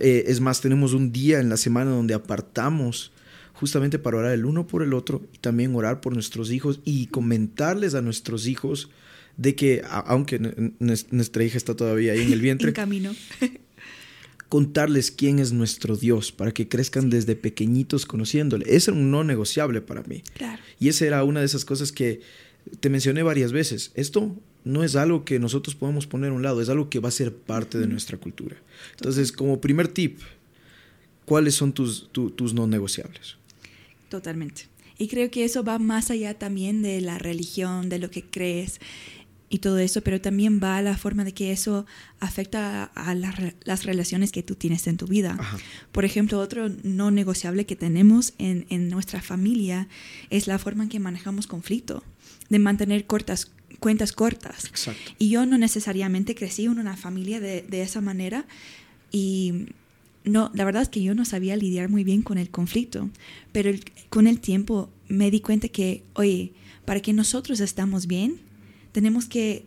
Eh, 0.00 0.24
es 0.28 0.40
más, 0.40 0.60
tenemos 0.60 0.92
un 0.92 1.10
día 1.12 1.40
en 1.40 1.48
la 1.48 1.56
semana 1.56 1.90
donde 1.90 2.14
apartamos 2.14 3.12
justamente 3.58 3.98
para 3.98 4.18
orar 4.18 4.32
el 4.32 4.44
uno 4.44 4.68
por 4.68 4.84
el 4.84 4.94
otro 4.94 5.26
y 5.34 5.38
también 5.38 5.74
orar 5.74 6.00
por 6.00 6.14
nuestros 6.14 6.52
hijos 6.52 6.78
y 6.84 7.06
comentarles 7.06 7.96
a 7.96 8.02
nuestros 8.02 8.46
hijos 8.46 8.88
de 9.36 9.56
que, 9.56 9.82
aunque 10.06 10.38
nuestra 10.78 11.42
hija 11.42 11.56
está 11.56 11.74
todavía 11.74 12.12
ahí 12.12 12.22
en 12.22 12.32
el 12.32 12.40
vientre, 12.40 12.68
en 12.68 12.74
camino. 12.74 13.12
contarles 14.48 15.10
quién 15.10 15.40
es 15.40 15.52
nuestro 15.52 15.96
Dios 15.96 16.30
para 16.30 16.52
que 16.52 16.68
crezcan 16.68 17.10
desde 17.10 17.34
pequeñitos 17.34 18.06
conociéndole. 18.06 18.64
Eso 18.68 18.92
es 18.92 18.96
un 18.96 19.10
no 19.10 19.24
negociable 19.24 19.80
para 19.80 20.04
mí. 20.04 20.22
Claro. 20.34 20.62
Y 20.78 20.88
esa 20.88 21.06
era 21.06 21.24
una 21.24 21.40
de 21.40 21.46
esas 21.46 21.64
cosas 21.64 21.90
que 21.90 22.20
te 22.78 22.90
mencioné 22.90 23.24
varias 23.24 23.50
veces. 23.50 23.90
Esto 23.96 24.36
no 24.62 24.84
es 24.84 24.94
algo 24.94 25.24
que 25.24 25.40
nosotros 25.40 25.74
podemos 25.74 26.06
poner 26.06 26.30
a 26.30 26.34
un 26.34 26.44
lado, 26.44 26.62
es 26.62 26.68
algo 26.68 26.90
que 26.90 27.00
va 27.00 27.08
a 27.08 27.12
ser 27.12 27.34
parte 27.34 27.78
de 27.78 27.88
nuestra 27.88 28.18
cultura. 28.18 28.56
Entonces, 28.92 29.32
como 29.32 29.60
primer 29.60 29.88
tip, 29.88 30.20
¿cuáles 31.24 31.56
son 31.56 31.72
tus, 31.72 32.08
tus 32.12 32.54
no 32.54 32.68
negociables? 32.68 33.38
Totalmente. 34.08 34.68
Y 34.98 35.08
creo 35.08 35.30
que 35.30 35.44
eso 35.44 35.62
va 35.62 35.78
más 35.78 36.10
allá 36.10 36.34
también 36.34 36.82
de 36.82 37.00
la 37.00 37.18
religión, 37.18 37.88
de 37.88 37.98
lo 37.98 38.10
que 38.10 38.24
crees 38.24 38.80
y 39.50 39.58
todo 39.58 39.78
eso, 39.78 40.02
pero 40.02 40.20
también 40.20 40.60
va 40.62 40.76
a 40.76 40.82
la 40.82 40.96
forma 40.96 41.24
de 41.24 41.32
que 41.32 41.52
eso 41.52 41.86
afecta 42.20 42.84
a 42.84 43.14
las 43.14 43.84
relaciones 43.84 44.32
que 44.32 44.42
tú 44.42 44.56
tienes 44.56 44.86
en 44.86 44.96
tu 44.96 45.06
vida. 45.06 45.38
Por 45.92 46.04
ejemplo, 46.04 46.38
otro 46.38 46.68
no 46.82 47.10
negociable 47.10 47.64
que 47.64 47.76
tenemos 47.76 48.34
en, 48.38 48.66
en, 48.68 48.88
nuestra 48.88 49.22
familia 49.22 49.88
es 50.30 50.46
la 50.48 50.58
forma 50.58 50.82
en 50.82 50.90
que 50.90 51.00
manejamos 51.00 51.46
conflicto, 51.46 52.02
de 52.50 52.58
mantener 52.58 53.06
cortas 53.06 53.50
cuentas 53.80 54.12
cortas. 54.12 54.64
Exacto. 54.64 55.12
Y 55.18 55.30
yo 55.30 55.46
no 55.46 55.56
necesariamente 55.56 56.34
crecí 56.34 56.64
en 56.64 56.78
una 56.78 56.96
familia 56.96 57.38
de, 57.40 57.62
de 57.62 57.82
esa 57.82 58.00
manera 58.00 58.44
y 59.12 59.66
no, 60.28 60.50
la 60.54 60.64
verdad 60.64 60.82
es 60.82 60.88
que 60.88 61.02
yo 61.02 61.14
no 61.14 61.24
sabía 61.24 61.56
lidiar 61.56 61.88
muy 61.88 62.04
bien 62.04 62.22
con 62.22 62.38
el 62.38 62.50
conflicto, 62.50 63.10
pero 63.52 63.70
con 64.10 64.26
el 64.26 64.40
tiempo 64.40 64.90
me 65.08 65.30
di 65.30 65.40
cuenta 65.40 65.68
que, 65.68 66.02
oye, 66.14 66.52
para 66.84 67.00
que 67.00 67.12
nosotros 67.12 67.60
estamos 67.60 68.06
bien, 68.06 68.40
tenemos 68.92 69.26
que 69.26 69.64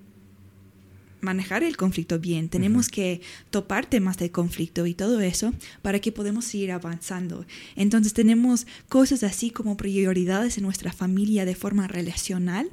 manejar 1.21 1.63
el 1.63 1.77
conflicto 1.77 2.19
bien, 2.19 2.49
tenemos 2.49 2.89
que 2.89 3.21
topar 3.51 3.85
temas 3.85 4.17
de 4.17 4.31
conflicto 4.31 4.87
y 4.87 4.93
todo 4.93 5.21
eso 5.21 5.53
para 5.81 5.99
que 5.99 6.11
podamos 6.11 6.45
seguir 6.45 6.71
avanzando. 6.71 7.45
Entonces 7.75 8.13
tenemos 8.13 8.67
cosas 8.89 9.23
así 9.23 9.51
como 9.51 9.77
prioridades 9.77 10.57
en 10.57 10.63
nuestra 10.63 10.91
familia 10.91 11.45
de 11.45 11.55
forma 11.55 11.87
relacional 11.87 12.69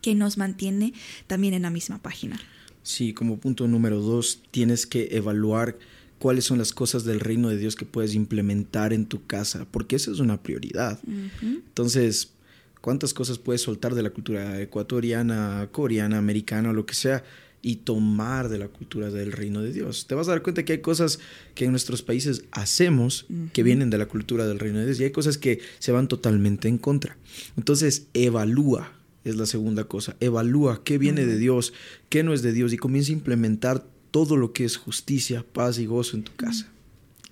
que 0.00 0.14
nos 0.14 0.38
mantiene 0.38 0.92
también 1.26 1.54
en 1.54 1.62
la 1.62 1.70
misma 1.70 1.98
página. 1.98 2.40
Sí, 2.82 3.12
como 3.12 3.38
punto 3.38 3.66
número 3.66 4.00
dos, 4.00 4.42
tienes 4.50 4.86
que 4.86 5.08
evaluar 5.12 5.78
cuáles 6.24 6.46
son 6.46 6.56
las 6.56 6.72
cosas 6.72 7.04
del 7.04 7.20
reino 7.20 7.50
de 7.50 7.58
Dios 7.58 7.76
que 7.76 7.84
puedes 7.84 8.14
implementar 8.14 8.94
en 8.94 9.04
tu 9.04 9.26
casa, 9.26 9.66
porque 9.70 9.96
esa 9.96 10.10
es 10.10 10.20
una 10.20 10.42
prioridad. 10.42 10.98
Entonces, 11.42 12.32
¿cuántas 12.80 13.12
cosas 13.12 13.36
puedes 13.36 13.60
soltar 13.60 13.94
de 13.94 14.02
la 14.02 14.08
cultura 14.08 14.58
ecuatoriana, 14.58 15.68
coreana, 15.70 16.16
americana, 16.16 16.72
lo 16.72 16.86
que 16.86 16.94
sea? 16.94 17.22
y 17.60 17.76
tomar 17.76 18.48
de 18.48 18.58
la 18.58 18.68
cultura 18.68 19.10
del 19.10 19.32
reino 19.32 19.62
de 19.62 19.72
Dios. 19.72 20.06
Te 20.06 20.14
vas 20.14 20.28
a 20.28 20.32
dar 20.32 20.42
cuenta 20.42 20.64
que 20.64 20.74
hay 20.74 20.80
cosas 20.80 21.18
que 21.54 21.64
en 21.64 21.70
nuestros 21.70 22.02
países 22.02 22.44
hacemos 22.52 23.26
que 23.54 23.62
vienen 23.62 23.88
de 23.88 23.96
la 23.96 24.06
cultura 24.06 24.46
del 24.46 24.58
reino 24.58 24.78
de 24.78 24.84
Dios 24.84 25.00
y 25.00 25.04
hay 25.04 25.12
cosas 25.12 25.38
que 25.38 25.60
se 25.78 25.92
van 25.92 26.08
totalmente 26.08 26.68
en 26.68 26.76
contra. 26.76 27.16
Entonces, 27.56 28.06
evalúa, 28.12 28.92
es 29.24 29.36
la 29.36 29.46
segunda 29.46 29.84
cosa, 29.84 30.14
evalúa 30.20 30.84
qué 30.84 30.98
viene 30.98 31.24
de 31.24 31.38
Dios, 31.38 31.72
qué 32.10 32.22
no 32.22 32.34
es 32.34 32.42
de 32.42 32.52
Dios 32.52 32.74
y 32.74 32.76
comienza 32.76 33.12
a 33.12 33.14
implementar 33.14 33.93
todo 34.14 34.36
lo 34.36 34.52
que 34.52 34.64
es 34.64 34.76
justicia, 34.76 35.44
paz 35.52 35.80
y 35.80 35.86
gozo 35.86 36.16
en 36.16 36.22
tu 36.22 36.32
casa. 36.36 36.68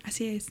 Así 0.03 0.27
es. 0.27 0.47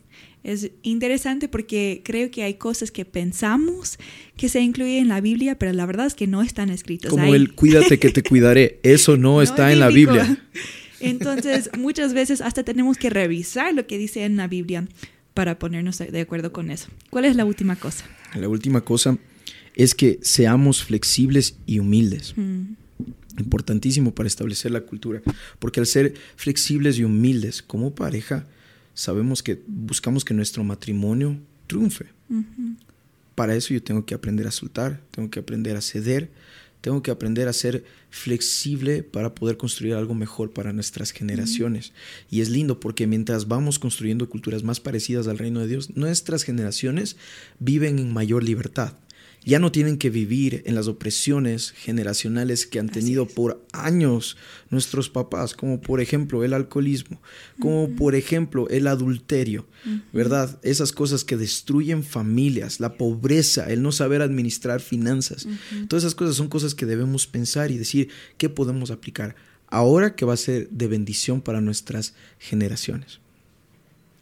Es 0.46 0.72
interesante 0.82 1.50
porque 1.50 2.02
creo 2.06 2.32
que 2.32 2.44
hay 2.44 2.54
cosas 2.54 2.90
que 2.90 3.04
pensamos 3.04 4.00
que 4.38 4.48
se 4.48 4.62
incluyen 4.62 5.02
en 5.02 5.08
la 5.10 5.20
Biblia, 5.20 5.60
pero 5.60 5.74
la 5.74 5.86
verdad 5.86 6.06
es 6.06 6.16
que 6.16 6.28
no 6.28 6.42
están 6.42 6.70
escritas. 6.70 7.12
Como 7.12 7.36
el 7.36 7.54
cuídate 7.54 8.00
que 8.00 8.12
te 8.12 8.24
cuidaré, 8.24 8.80
eso 8.84 9.18
no, 9.18 9.42
está 9.42 9.74
en 9.74 9.82
la 9.82 9.90
Biblia. 9.90 10.42
Entonces, 11.02 11.70
muchas 11.78 12.14
veces 12.14 12.40
hasta 12.40 12.64
tenemos 12.64 12.96
que 12.98 13.10
revisar 13.10 13.74
lo 13.74 13.86
que 13.86 13.98
dice 13.98 14.24
en 14.24 14.38
la 14.38 14.48
Biblia 14.48 14.88
para 15.34 15.60
ponernos 15.60 15.98
de 15.98 16.22
acuerdo 16.22 16.54
con 16.54 16.72
eso. 16.72 16.88
¿Cuál 17.10 17.26
es 17.26 17.36
la 17.36 17.44
última 17.44 17.76
cosa? 17.76 18.06
La 18.36 18.48
última 18.48 18.80
cosa 18.80 19.18
es 19.76 19.96
que 19.96 20.18
seamos 20.22 20.82
flexibles 20.82 21.58
y 21.66 21.80
humildes. 21.80 22.36
Mm. 22.38 22.76
Importantísimo 23.40 24.14
para 24.14 24.28
establecer 24.28 24.72
la 24.72 24.82
cultura, 24.82 25.22
porque 25.60 25.80
al 25.80 25.86
ser 25.86 26.14
flexibles 26.36 26.98
y 26.98 27.04
humildes 27.04 27.62
como 27.62 27.96
pareja, 27.96 28.46
sabemos 28.94 29.42
que 29.42 29.62
buscamos 29.68 30.26
que 30.26 30.34
nuestro 30.34 30.64
matrimonio 30.64 31.38
triunfe. 31.68 32.08
Para 33.36 33.56
eso 33.56 33.74
yo 33.74 33.82
tengo 33.82 34.06
que 34.06 34.14
aprender 34.14 34.48
a 34.48 34.52
soltar, 34.52 35.02
tengo 35.12 35.30
que 35.30 35.40
aprender 35.40 35.78
a 35.78 35.82
ceder, 35.82 36.30
tengo 36.82 37.02
que 37.02 37.12
aprender 37.12 37.48
a 37.48 37.54
ser 37.54 37.86
flexible 38.10 39.04
para 39.04 39.34
poder 39.34 39.56
construir 39.56 39.94
algo 39.94 40.16
mejor 40.16 40.52
para 40.52 40.74
nuestras 40.74 41.12
generaciones. 41.12 41.94
Y 42.30 42.42
es 42.42 42.50
lindo 42.50 42.80
porque 42.80 43.08
mientras 43.08 43.48
vamos 43.48 43.80
construyendo 43.80 44.30
culturas 44.30 44.64
más 44.64 44.80
parecidas 44.80 45.28
al 45.28 45.38
reino 45.38 45.62
de 45.62 45.68
Dios, 45.68 45.96
nuestras 45.96 46.44
generaciones 46.44 47.16
viven 47.60 48.00
en 48.00 48.12
mayor 48.12 48.44
libertad 48.44 48.94
ya 49.44 49.60
no 49.60 49.72
tienen 49.72 49.98
que 49.98 50.10
vivir 50.10 50.62
en 50.66 50.76
las 50.76 50.88
opresiones 50.88 51.72
generacionales 51.72 52.68
que 52.68 52.80
han 52.80 52.90
tenido 52.90 53.28
por 53.28 53.66
años 53.72 54.38
nuestros 54.70 55.10
papás, 55.10 55.56
como 55.56 55.82
por 55.82 56.00
ejemplo 56.00 56.44
el 56.44 56.54
alcoholismo, 56.54 57.20
como 57.60 57.90
por 57.96 58.14
ejemplo 58.14 58.70
el 58.70 58.86
adulterio, 58.86 59.68
¿verdad? 60.14 60.60
Esas 60.62 60.92
cosas 60.92 61.24
que 61.24 61.38
destruyen 61.38 62.04
familias, 62.04 62.80
la 62.80 62.94
pobreza, 62.94 63.72
el 63.72 63.82
no 63.82 63.92
saber 63.92 64.22
administrar 64.22 64.80
finanzas. 64.80 65.48
Todas 65.88 66.04
esas 66.04 66.16
cosas 66.16 66.36
son 66.36 66.48
cosas 66.48 66.76
que 66.76 66.86
debemos 66.86 67.26
pensar 67.26 67.72
y 67.72 67.78
decir 67.78 68.10
qué 68.38 68.48
podemos 68.48 68.92
aplicar 68.92 69.36
ahora 69.68 70.16
que 70.16 70.26
va 70.26 70.34
a 70.34 70.38
ser 70.38 70.70
de 70.70 70.88
bendición 70.88 71.42
para 71.42 71.62
nuestras 71.62 72.14
generaciones. 72.38 73.20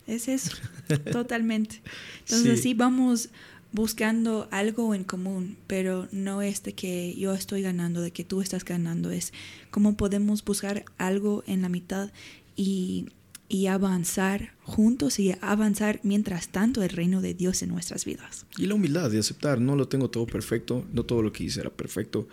Es 0.08 0.28
eso, 0.28 0.52
totalmente. 1.12 1.82
Entonces 2.22 2.62
sí 2.62 2.74
vamos 2.74 3.30
buscando 3.72 4.48
algo 4.52 4.96
en 4.96 5.04
común, 5.04 5.58
pero 5.68 6.08
no 6.12 6.42
es 6.42 6.64
de 6.64 6.74
que 6.74 7.16
yo 7.16 7.34
estoy 7.34 7.62
ganando, 7.62 8.02
de 8.02 8.12
que 8.12 8.24
tú 8.24 8.42
estás 8.42 8.66
ganando, 8.66 9.12
es 9.12 9.34
cómo 9.70 9.96
podemos 9.96 10.44
buscar 10.44 10.86
algo 10.98 11.44
en 11.46 11.62
la 11.62 11.70
mitad 11.70 12.12
y, 12.56 13.08
y 13.48 13.68
avanzar 13.68 14.54
juntos 14.64 15.20
y 15.20 15.36
avanzar 15.42 16.00
mientras 16.04 16.50
tanto 16.50 16.82
el 16.82 16.90
reino 16.90 17.22
de 17.22 17.34
Dios 17.36 17.62
en 17.62 17.70
nuestras 17.70 18.06
vidas. 18.06 18.46
Y 18.58 18.66
la 18.66 18.74
humildad 18.74 19.12
de 19.12 19.20
aceptar, 19.20 19.62
no 19.62 19.76
lo 19.76 19.88
tengo 19.88 20.10
todo 20.10 20.26
perfecto, 20.26 20.86
no 20.92 21.04
todo 21.04 21.22
lo 21.22 21.32
que 21.32 21.44
hice 21.44 21.62
era 21.62 21.70
perfecto, 21.70 22.28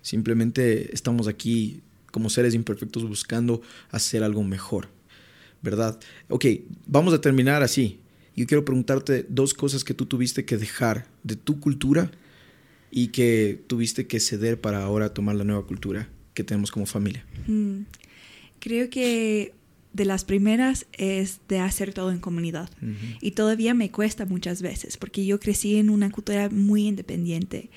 simplemente 0.00 0.94
estamos 0.94 1.28
aquí 1.28 1.82
como 2.10 2.30
seres 2.30 2.54
imperfectos 2.54 3.06
buscando 3.06 3.60
hacer 3.90 4.24
algo 4.24 4.42
mejor, 4.42 4.88
¿verdad? 5.60 6.00
Ok, 6.28 6.46
vamos 6.86 7.12
a 7.12 7.20
terminar 7.20 7.62
así 7.62 8.00
yo 8.38 8.46
quiero 8.46 8.64
preguntarte 8.64 9.26
dos 9.28 9.52
cosas 9.52 9.82
que 9.82 9.94
tú 9.94 10.06
tuviste 10.06 10.44
que 10.44 10.56
dejar 10.56 11.08
de 11.24 11.34
tu 11.34 11.58
cultura 11.58 12.12
y 12.88 13.08
que 13.08 13.60
tuviste 13.66 14.06
que 14.06 14.20
ceder 14.20 14.60
para 14.60 14.84
ahora 14.84 15.12
tomar 15.12 15.34
la 15.34 15.42
nueva 15.42 15.66
cultura 15.66 16.08
que 16.34 16.44
tenemos 16.44 16.70
como 16.70 16.86
familia. 16.86 17.26
Mm, 17.48 17.80
creo 18.60 18.90
que 18.90 19.54
de 19.92 20.04
las 20.04 20.24
primeras 20.24 20.86
es 20.92 21.40
de 21.48 21.58
hacer 21.58 21.92
todo 21.92 22.12
en 22.12 22.20
comunidad. 22.20 22.70
Y 23.20 23.32
todavía 23.32 23.74
me 23.74 23.90
cuesta 23.90 24.24
muchas 24.24 24.62
veces 24.62 24.96
porque 24.96 25.26
yo 25.26 25.40
crecí 25.40 25.76
en 25.76 25.90
una 25.90 26.12
cultura 26.12 26.48
muy 26.48 26.86
independiente. 26.86 27.70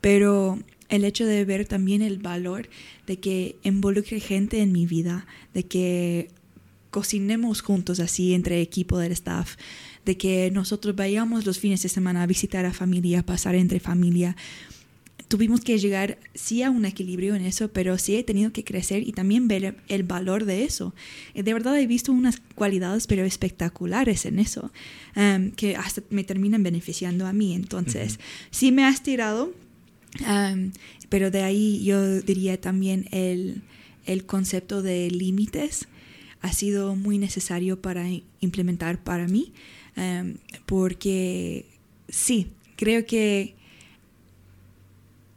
Pero 0.00 0.58
el 0.88 1.04
hecho 1.04 1.24
de 1.24 1.44
ver 1.44 1.66
también 1.66 2.02
el 2.02 2.18
valor 2.18 2.68
de 3.06 3.20
que 3.20 3.54
involucre 3.62 4.18
gente 4.18 4.60
en 4.60 4.72
mi 4.72 4.86
vida, 4.86 5.28
de 5.54 5.66
que 5.66 6.30
cocinemos 6.90 7.60
juntos 7.60 8.00
así 8.00 8.34
entre 8.34 8.60
equipo 8.60 8.98
del 8.98 9.12
staff, 9.12 9.54
de 10.04 10.16
que 10.16 10.50
nosotros 10.50 10.96
vayamos 10.96 11.46
los 11.46 11.58
fines 11.58 11.82
de 11.82 11.88
semana 11.88 12.22
a 12.22 12.26
visitar 12.26 12.64
a 12.64 12.72
familia, 12.72 13.24
pasar 13.24 13.54
entre 13.54 13.80
familia. 13.80 14.36
Tuvimos 15.28 15.60
que 15.60 15.78
llegar 15.78 16.18
sí 16.34 16.62
a 16.62 16.70
un 16.70 16.84
equilibrio 16.84 17.36
en 17.36 17.44
eso, 17.44 17.68
pero 17.68 17.96
sí 17.98 18.16
he 18.16 18.24
tenido 18.24 18.52
que 18.52 18.64
crecer 18.64 19.06
y 19.06 19.12
también 19.12 19.46
ver 19.46 19.76
el 19.88 20.02
valor 20.02 20.44
de 20.44 20.64
eso. 20.64 20.92
Eh, 21.34 21.42
de 21.42 21.52
verdad 21.52 21.78
he 21.78 21.86
visto 21.86 22.12
unas 22.12 22.40
cualidades 22.54 23.06
pero 23.06 23.24
espectaculares 23.24 24.26
en 24.26 24.40
eso, 24.40 24.72
um, 25.14 25.52
que 25.52 25.76
hasta 25.76 26.02
me 26.10 26.24
terminan 26.24 26.62
beneficiando 26.62 27.26
a 27.26 27.32
mí. 27.32 27.54
Entonces, 27.54 28.18
sí 28.50 28.72
me 28.72 28.84
has 28.84 29.02
tirado, 29.02 29.52
um, 30.26 30.72
pero 31.08 31.30
de 31.30 31.42
ahí 31.42 31.84
yo 31.84 32.20
diría 32.22 32.60
también 32.60 33.06
el, 33.12 33.62
el 34.06 34.26
concepto 34.26 34.82
de 34.82 35.10
límites 35.10 35.86
ha 36.40 36.52
sido 36.52 36.96
muy 36.96 37.18
necesario 37.18 37.80
para 37.80 38.06
implementar 38.40 39.02
para 39.02 39.28
mí. 39.28 39.52
Em, 40.00 40.38
porque 40.64 41.66
sí, 42.08 42.46
creo 42.76 43.04
que 43.04 43.54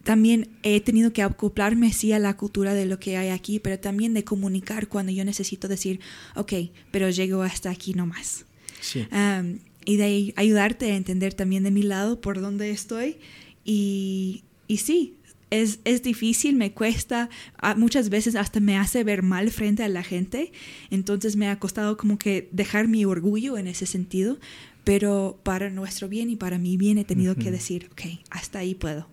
también 0.05 0.47
he 0.63 0.79
tenido 0.79 1.11
que 1.11 1.21
acoplarme 1.21 1.91
sí 1.91 2.13
a 2.13 2.19
la 2.19 2.37
cultura 2.37 2.73
de 2.73 2.85
lo 2.85 2.97
que 2.97 3.17
hay 3.17 3.27
aquí, 3.27 3.59
pero 3.59 3.77
también 3.77 4.13
de 4.13 4.23
comunicar 4.23 4.87
cuando 4.87 5.11
yo 5.11 5.25
necesito 5.25 5.67
decir, 5.67 5.99
ok, 6.35 6.53
pero 6.91 7.09
llego 7.09 7.41
hasta 7.41 7.71
aquí 7.71 7.93
nomás. 7.93 8.45
Sí. 8.79 9.05
Em, 9.11 9.59
y 9.83 9.97
de 9.97 10.33
ayudarte 10.37 10.93
a 10.93 10.95
entender 10.95 11.33
también 11.33 11.63
de 11.63 11.71
mi 11.71 11.83
lado 11.83 12.21
por 12.21 12.39
dónde 12.39 12.71
estoy. 12.71 13.17
Y, 13.65 14.43
y 14.69 14.77
sí, 14.77 15.15
es, 15.53 15.79
es, 15.85 16.01
difícil, 16.01 16.55
me 16.55 16.73
cuesta, 16.73 17.29
muchas 17.77 18.09
veces 18.09 18.35
hasta 18.35 18.59
me 18.59 18.77
hace 18.77 19.03
ver 19.03 19.21
mal 19.21 19.51
frente 19.51 19.83
a 19.83 19.87
la 19.87 20.03
gente, 20.03 20.51
entonces 20.89 21.35
me 21.35 21.47
ha 21.47 21.59
costado 21.59 21.95
como 21.95 22.17
que 22.17 22.49
dejar 22.51 22.87
mi 22.87 23.05
orgullo 23.05 23.57
en 23.57 23.67
ese 23.67 23.85
sentido, 23.85 24.39
pero 24.83 25.39
para 25.43 25.69
nuestro 25.69 26.09
bien 26.09 26.29
y 26.29 26.35
para 26.35 26.57
mi 26.57 26.77
bien 26.77 26.97
he 26.97 27.05
tenido 27.05 27.35
que 27.35 27.51
decir, 27.51 27.89
ok, 27.91 28.19
hasta 28.31 28.59
ahí 28.59 28.75
puedo. 28.75 29.07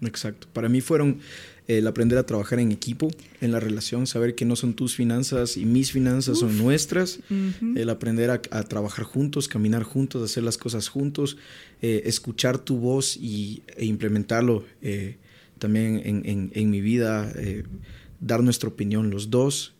Exacto, 0.00 0.48
para 0.52 0.68
mí 0.68 0.80
fueron 0.80 1.20
el 1.68 1.86
aprender 1.86 2.18
a 2.18 2.26
trabajar 2.26 2.58
en 2.58 2.72
equipo, 2.72 3.08
en 3.40 3.52
la 3.52 3.60
relación, 3.60 4.06
saber 4.06 4.34
que 4.34 4.44
no 4.44 4.56
son 4.56 4.74
tus 4.74 4.96
finanzas 4.96 5.56
y 5.56 5.64
mis 5.64 5.92
finanzas 5.92 6.38
son 6.38 6.58
nuestras, 6.58 7.20
el 7.76 7.88
aprender 7.88 8.30
a, 8.30 8.40
trabajar 8.40 9.04
juntos, 9.04 9.46
caminar 9.46 9.84
juntos, 9.84 10.22
hacer 10.22 10.42
las 10.42 10.58
cosas 10.58 10.88
juntos, 10.88 11.36
eh, 11.82 12.02
escuchar 12.06 12.58
tu 12.58 12.78
voz 12.78 13.16
y, 13.16 13.62
e 13.76 13.84
implementarlo. 13.84 14.64
Eh, 14.80 15.18
también 15.62 16.02
en, 16.04 16.50
en, 16.52 16.70
mi 16.70 16.80
vida, 16.80 17.32
eh, 17.36 17.62
dar 18.18 18.42
nuestra 18.42 18.68
opinión 18.68 19.10
los 19.10 19.30
dos, 19.30 19.74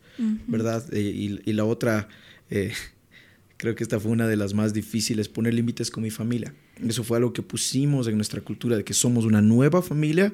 ¿verdad? 0.47 0.81
Eh, 0.93 1.01
y, 1.01 1.41
y, 1.43 1.51
la 1.51 1.65
otra, 1.65 2.07
eh, 2.49 2.71
creo 3.57 3.75
que 3.75 3.83
esta 3.83 3.99
fue 3.99 4.09
una 4.09 4.25
de 4.25 4.37
las 4.37 4.53
más 4.53 4.73
difíciles, 4.73 5.27
poner 5.27 5.53
límites 5.53 5.91
con 5.91 6.01
mi 6.01 6.09
familia. 6.09 6.53
Eso 6.87 7.03
fue 7.03 7.17
algo 7.17 7.33
que 7.33 7.41
pusimos 7.41 8.07
en 8.07 8.15
nuestra 8.15 8.39
cultura, 8.39 8.77
de 8.77 8.85
que 8.85 8.93
somos 8.93 9.25
una 9.25 9.41
nueva 9.41 9.81
familia, 9.81 10.33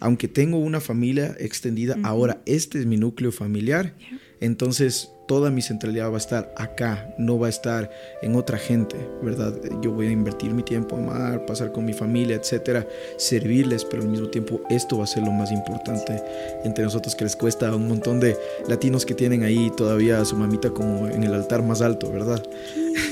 aunque 0.00 0.28
tengo 0.28 0.58
una 0.58 0.80
familia 0.80 1.34
extendida, 1.40 1.96
ahora 2.02 2.42
este 2.44 2.78
es 2.78 2.84
mi 2.84 2.98
núcleo 2.98 3.32
familiar, 3.32 3.94
entonces 4.42 5.12
toda 5.26 5.50
mi 5.50 5.62
centralidad 5.62 6.10
va 6.10 6.16
a 6.16 6.18
estar 6.18 6.52
acá, 6.56 7.14
no 7.16 7.38
va 7.38 7.46
a 7.46 7.50
estar 7.50 7.88
en 8.22 8.34
otra 8.34 8.58
gente, 8.58 8.96
¿verdad? 9.22 9.54
Yo 9.80 9.92
voy 9.92 10.08
a 10.08 10.10
invertir 10.10 10.52
mi 10.52 10.64
tiempo, 10.64 10.96
amar, 10.96 11.46
pasar 11.46 11.70
con 11.70 11.84
mi 11.84 11.92
familia, 11.92 12.36
etcétera, 12.36 12.86
servirles, 13.18 13.84
pero 13.84 14.02
al 14.02 14.08
mismo 14.08 14.28
tiempo 14.28 14.60
esto 14.68 14.98
va 14.98 15.04
a 15.04 15.06
ser 15.06 15.22
lo 15.22 15.30
más 15.30 15.52
importante 15.52 16.20
entre 16.64 16.84
nosotros 16.84 17.14
que 17.14 17.24
les 17.24 17.36
cuesta 17.36 17.68
a 17.68 17.76
un 17.76 17.86
montón 17.86 18.18
de 18.18 18.36
latinos 18.68 19.06
que 19.06 19.14
tienen 19.14 19.44
ahí 19.44 19.70
todavía 19.76 20.20
a 20.20 20.24
su 20.24 20.36
mamita 20.36 20.70
como 20.70 21.06
en 21.06 21.22
el 21.22 21.32
altar 21.34 21.62
más 21.62 21.80
alto, 21.80 22.10
¿verdad? 22.10 22.42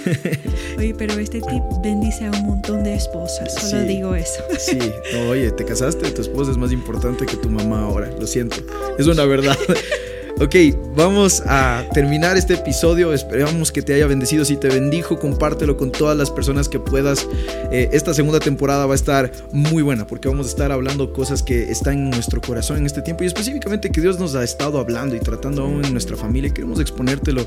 Oye, 0.78 0.94
pero 0.98 1.14
este 1.14 1.40
tip 1.40 1.62
bendice 1.82 2.26
a 2.26 2.32
un 2.32 2.44
montón 2.44 2.82
de 2.82 2.94
esposas, 2.94 3.54
solo 3.54 3.84
digo 3.84 4.14
eso. 4.16 4.42
Sí, 4.58 4.78
oye, 5.30 5.50
te 5.52 5.64
casaste, 5.64 6.10
tu 6.10 6.22
esposa 6.22 6.50
es 6.50 6.56
más 6.56 6.72
importante 6.72 7.24
que 7.24 7.36
tu 7.36 7.48
mamá 7.48 7.84
ahora, 7.84 8.10
lo 8.18 8.26
siento, 8.26 8.56
es 8.98 9.06
una 9.06 9.24
verdad. 9.24 9.56
Ok, 10.40 10.54
vamos 10.96 11.42
a 11.44 11.84
terminar 11.92 12.38
este 12.38 12.54
episodio. 12.54 13.12
Esperamos 13.12 13.70
que 13.70 13.82
te 13.82 13.92
haya 13.92 14.06
bendecido. 14.06 14.42
Si 14.46 14.56
te 14.56 14.68
bendijo, 14.68 15.18
compártelo 15.18 15.76
con 15.76 15.92
todas 15.92 16.16
las 16.16 16.30
personas 16.30 16.66
que 16.66 16.80
puedas. 16.80 17.28
Eh, 17.70 17.90
esta 17.92 18.14
segunda 18.14 18.40
temporada 18.40 18.86
va 18.86 18.92
a 18.92 18.94
estar 18.94 19.30
muy 19.52 19.82
buena 19.82 20.06
porque 20.06 20.28
vamos 20.28 20.46
a 20.46 20.48
estar 20.48 20.72
hablando 20.72 21.12
cosas 21.12 21.42
que 21.42 21.70
están 21.70 21.98
en 21.98 22.08
nuestro 22.08 22.40
corazón 22.40 22.78
en 22.78 22.86
este 22.86 23.02
tiempo 23.02 23.22
y 23.22 23.26
específicamente 23.26 23.90
que 23.90 24.00
Dios 24.00 24.18
nos 24.18 24.34
ha 24.34 24.42
estado 24.42 24.78
hablando 24.78 25.14
y 25.14 25.20
tratando 25.20 25.60
aún 25.60 25.84
en 25.84 25.92
nuestra 25.92 26.16
familia. 26.16 26.48
Queremos 26.54 26.80
exponértelo 26.80 27.46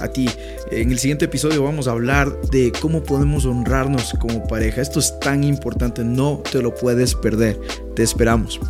a 0.00 0.08
ti. 0.08 0.28
En 0.70 0.90
el 0.90 0.98
siguiente 0.98 1.24
episodio 1.24 1.62
vamos 1.62 1.88
a 1.88 1.92
hablar 1.92 2.38
de 2.50 2.70
cómo 2.82 3.02
podemos 3.02 3.46
honrarnos 3.46 4.12
como 4.20 4.46
pareja. 4.46 4.82
Esto 4.82 5.00
es 5.00 5.18
tan 5.20 5.42
importante, 5.42 6.04
no 6.04 6.42
te 6.52 6.60
lo 6.60 6.74
puedes 6.74 7.14
perder. 7.14 7.58
Te 7.94 8.02
esperamos. 8.02 8.60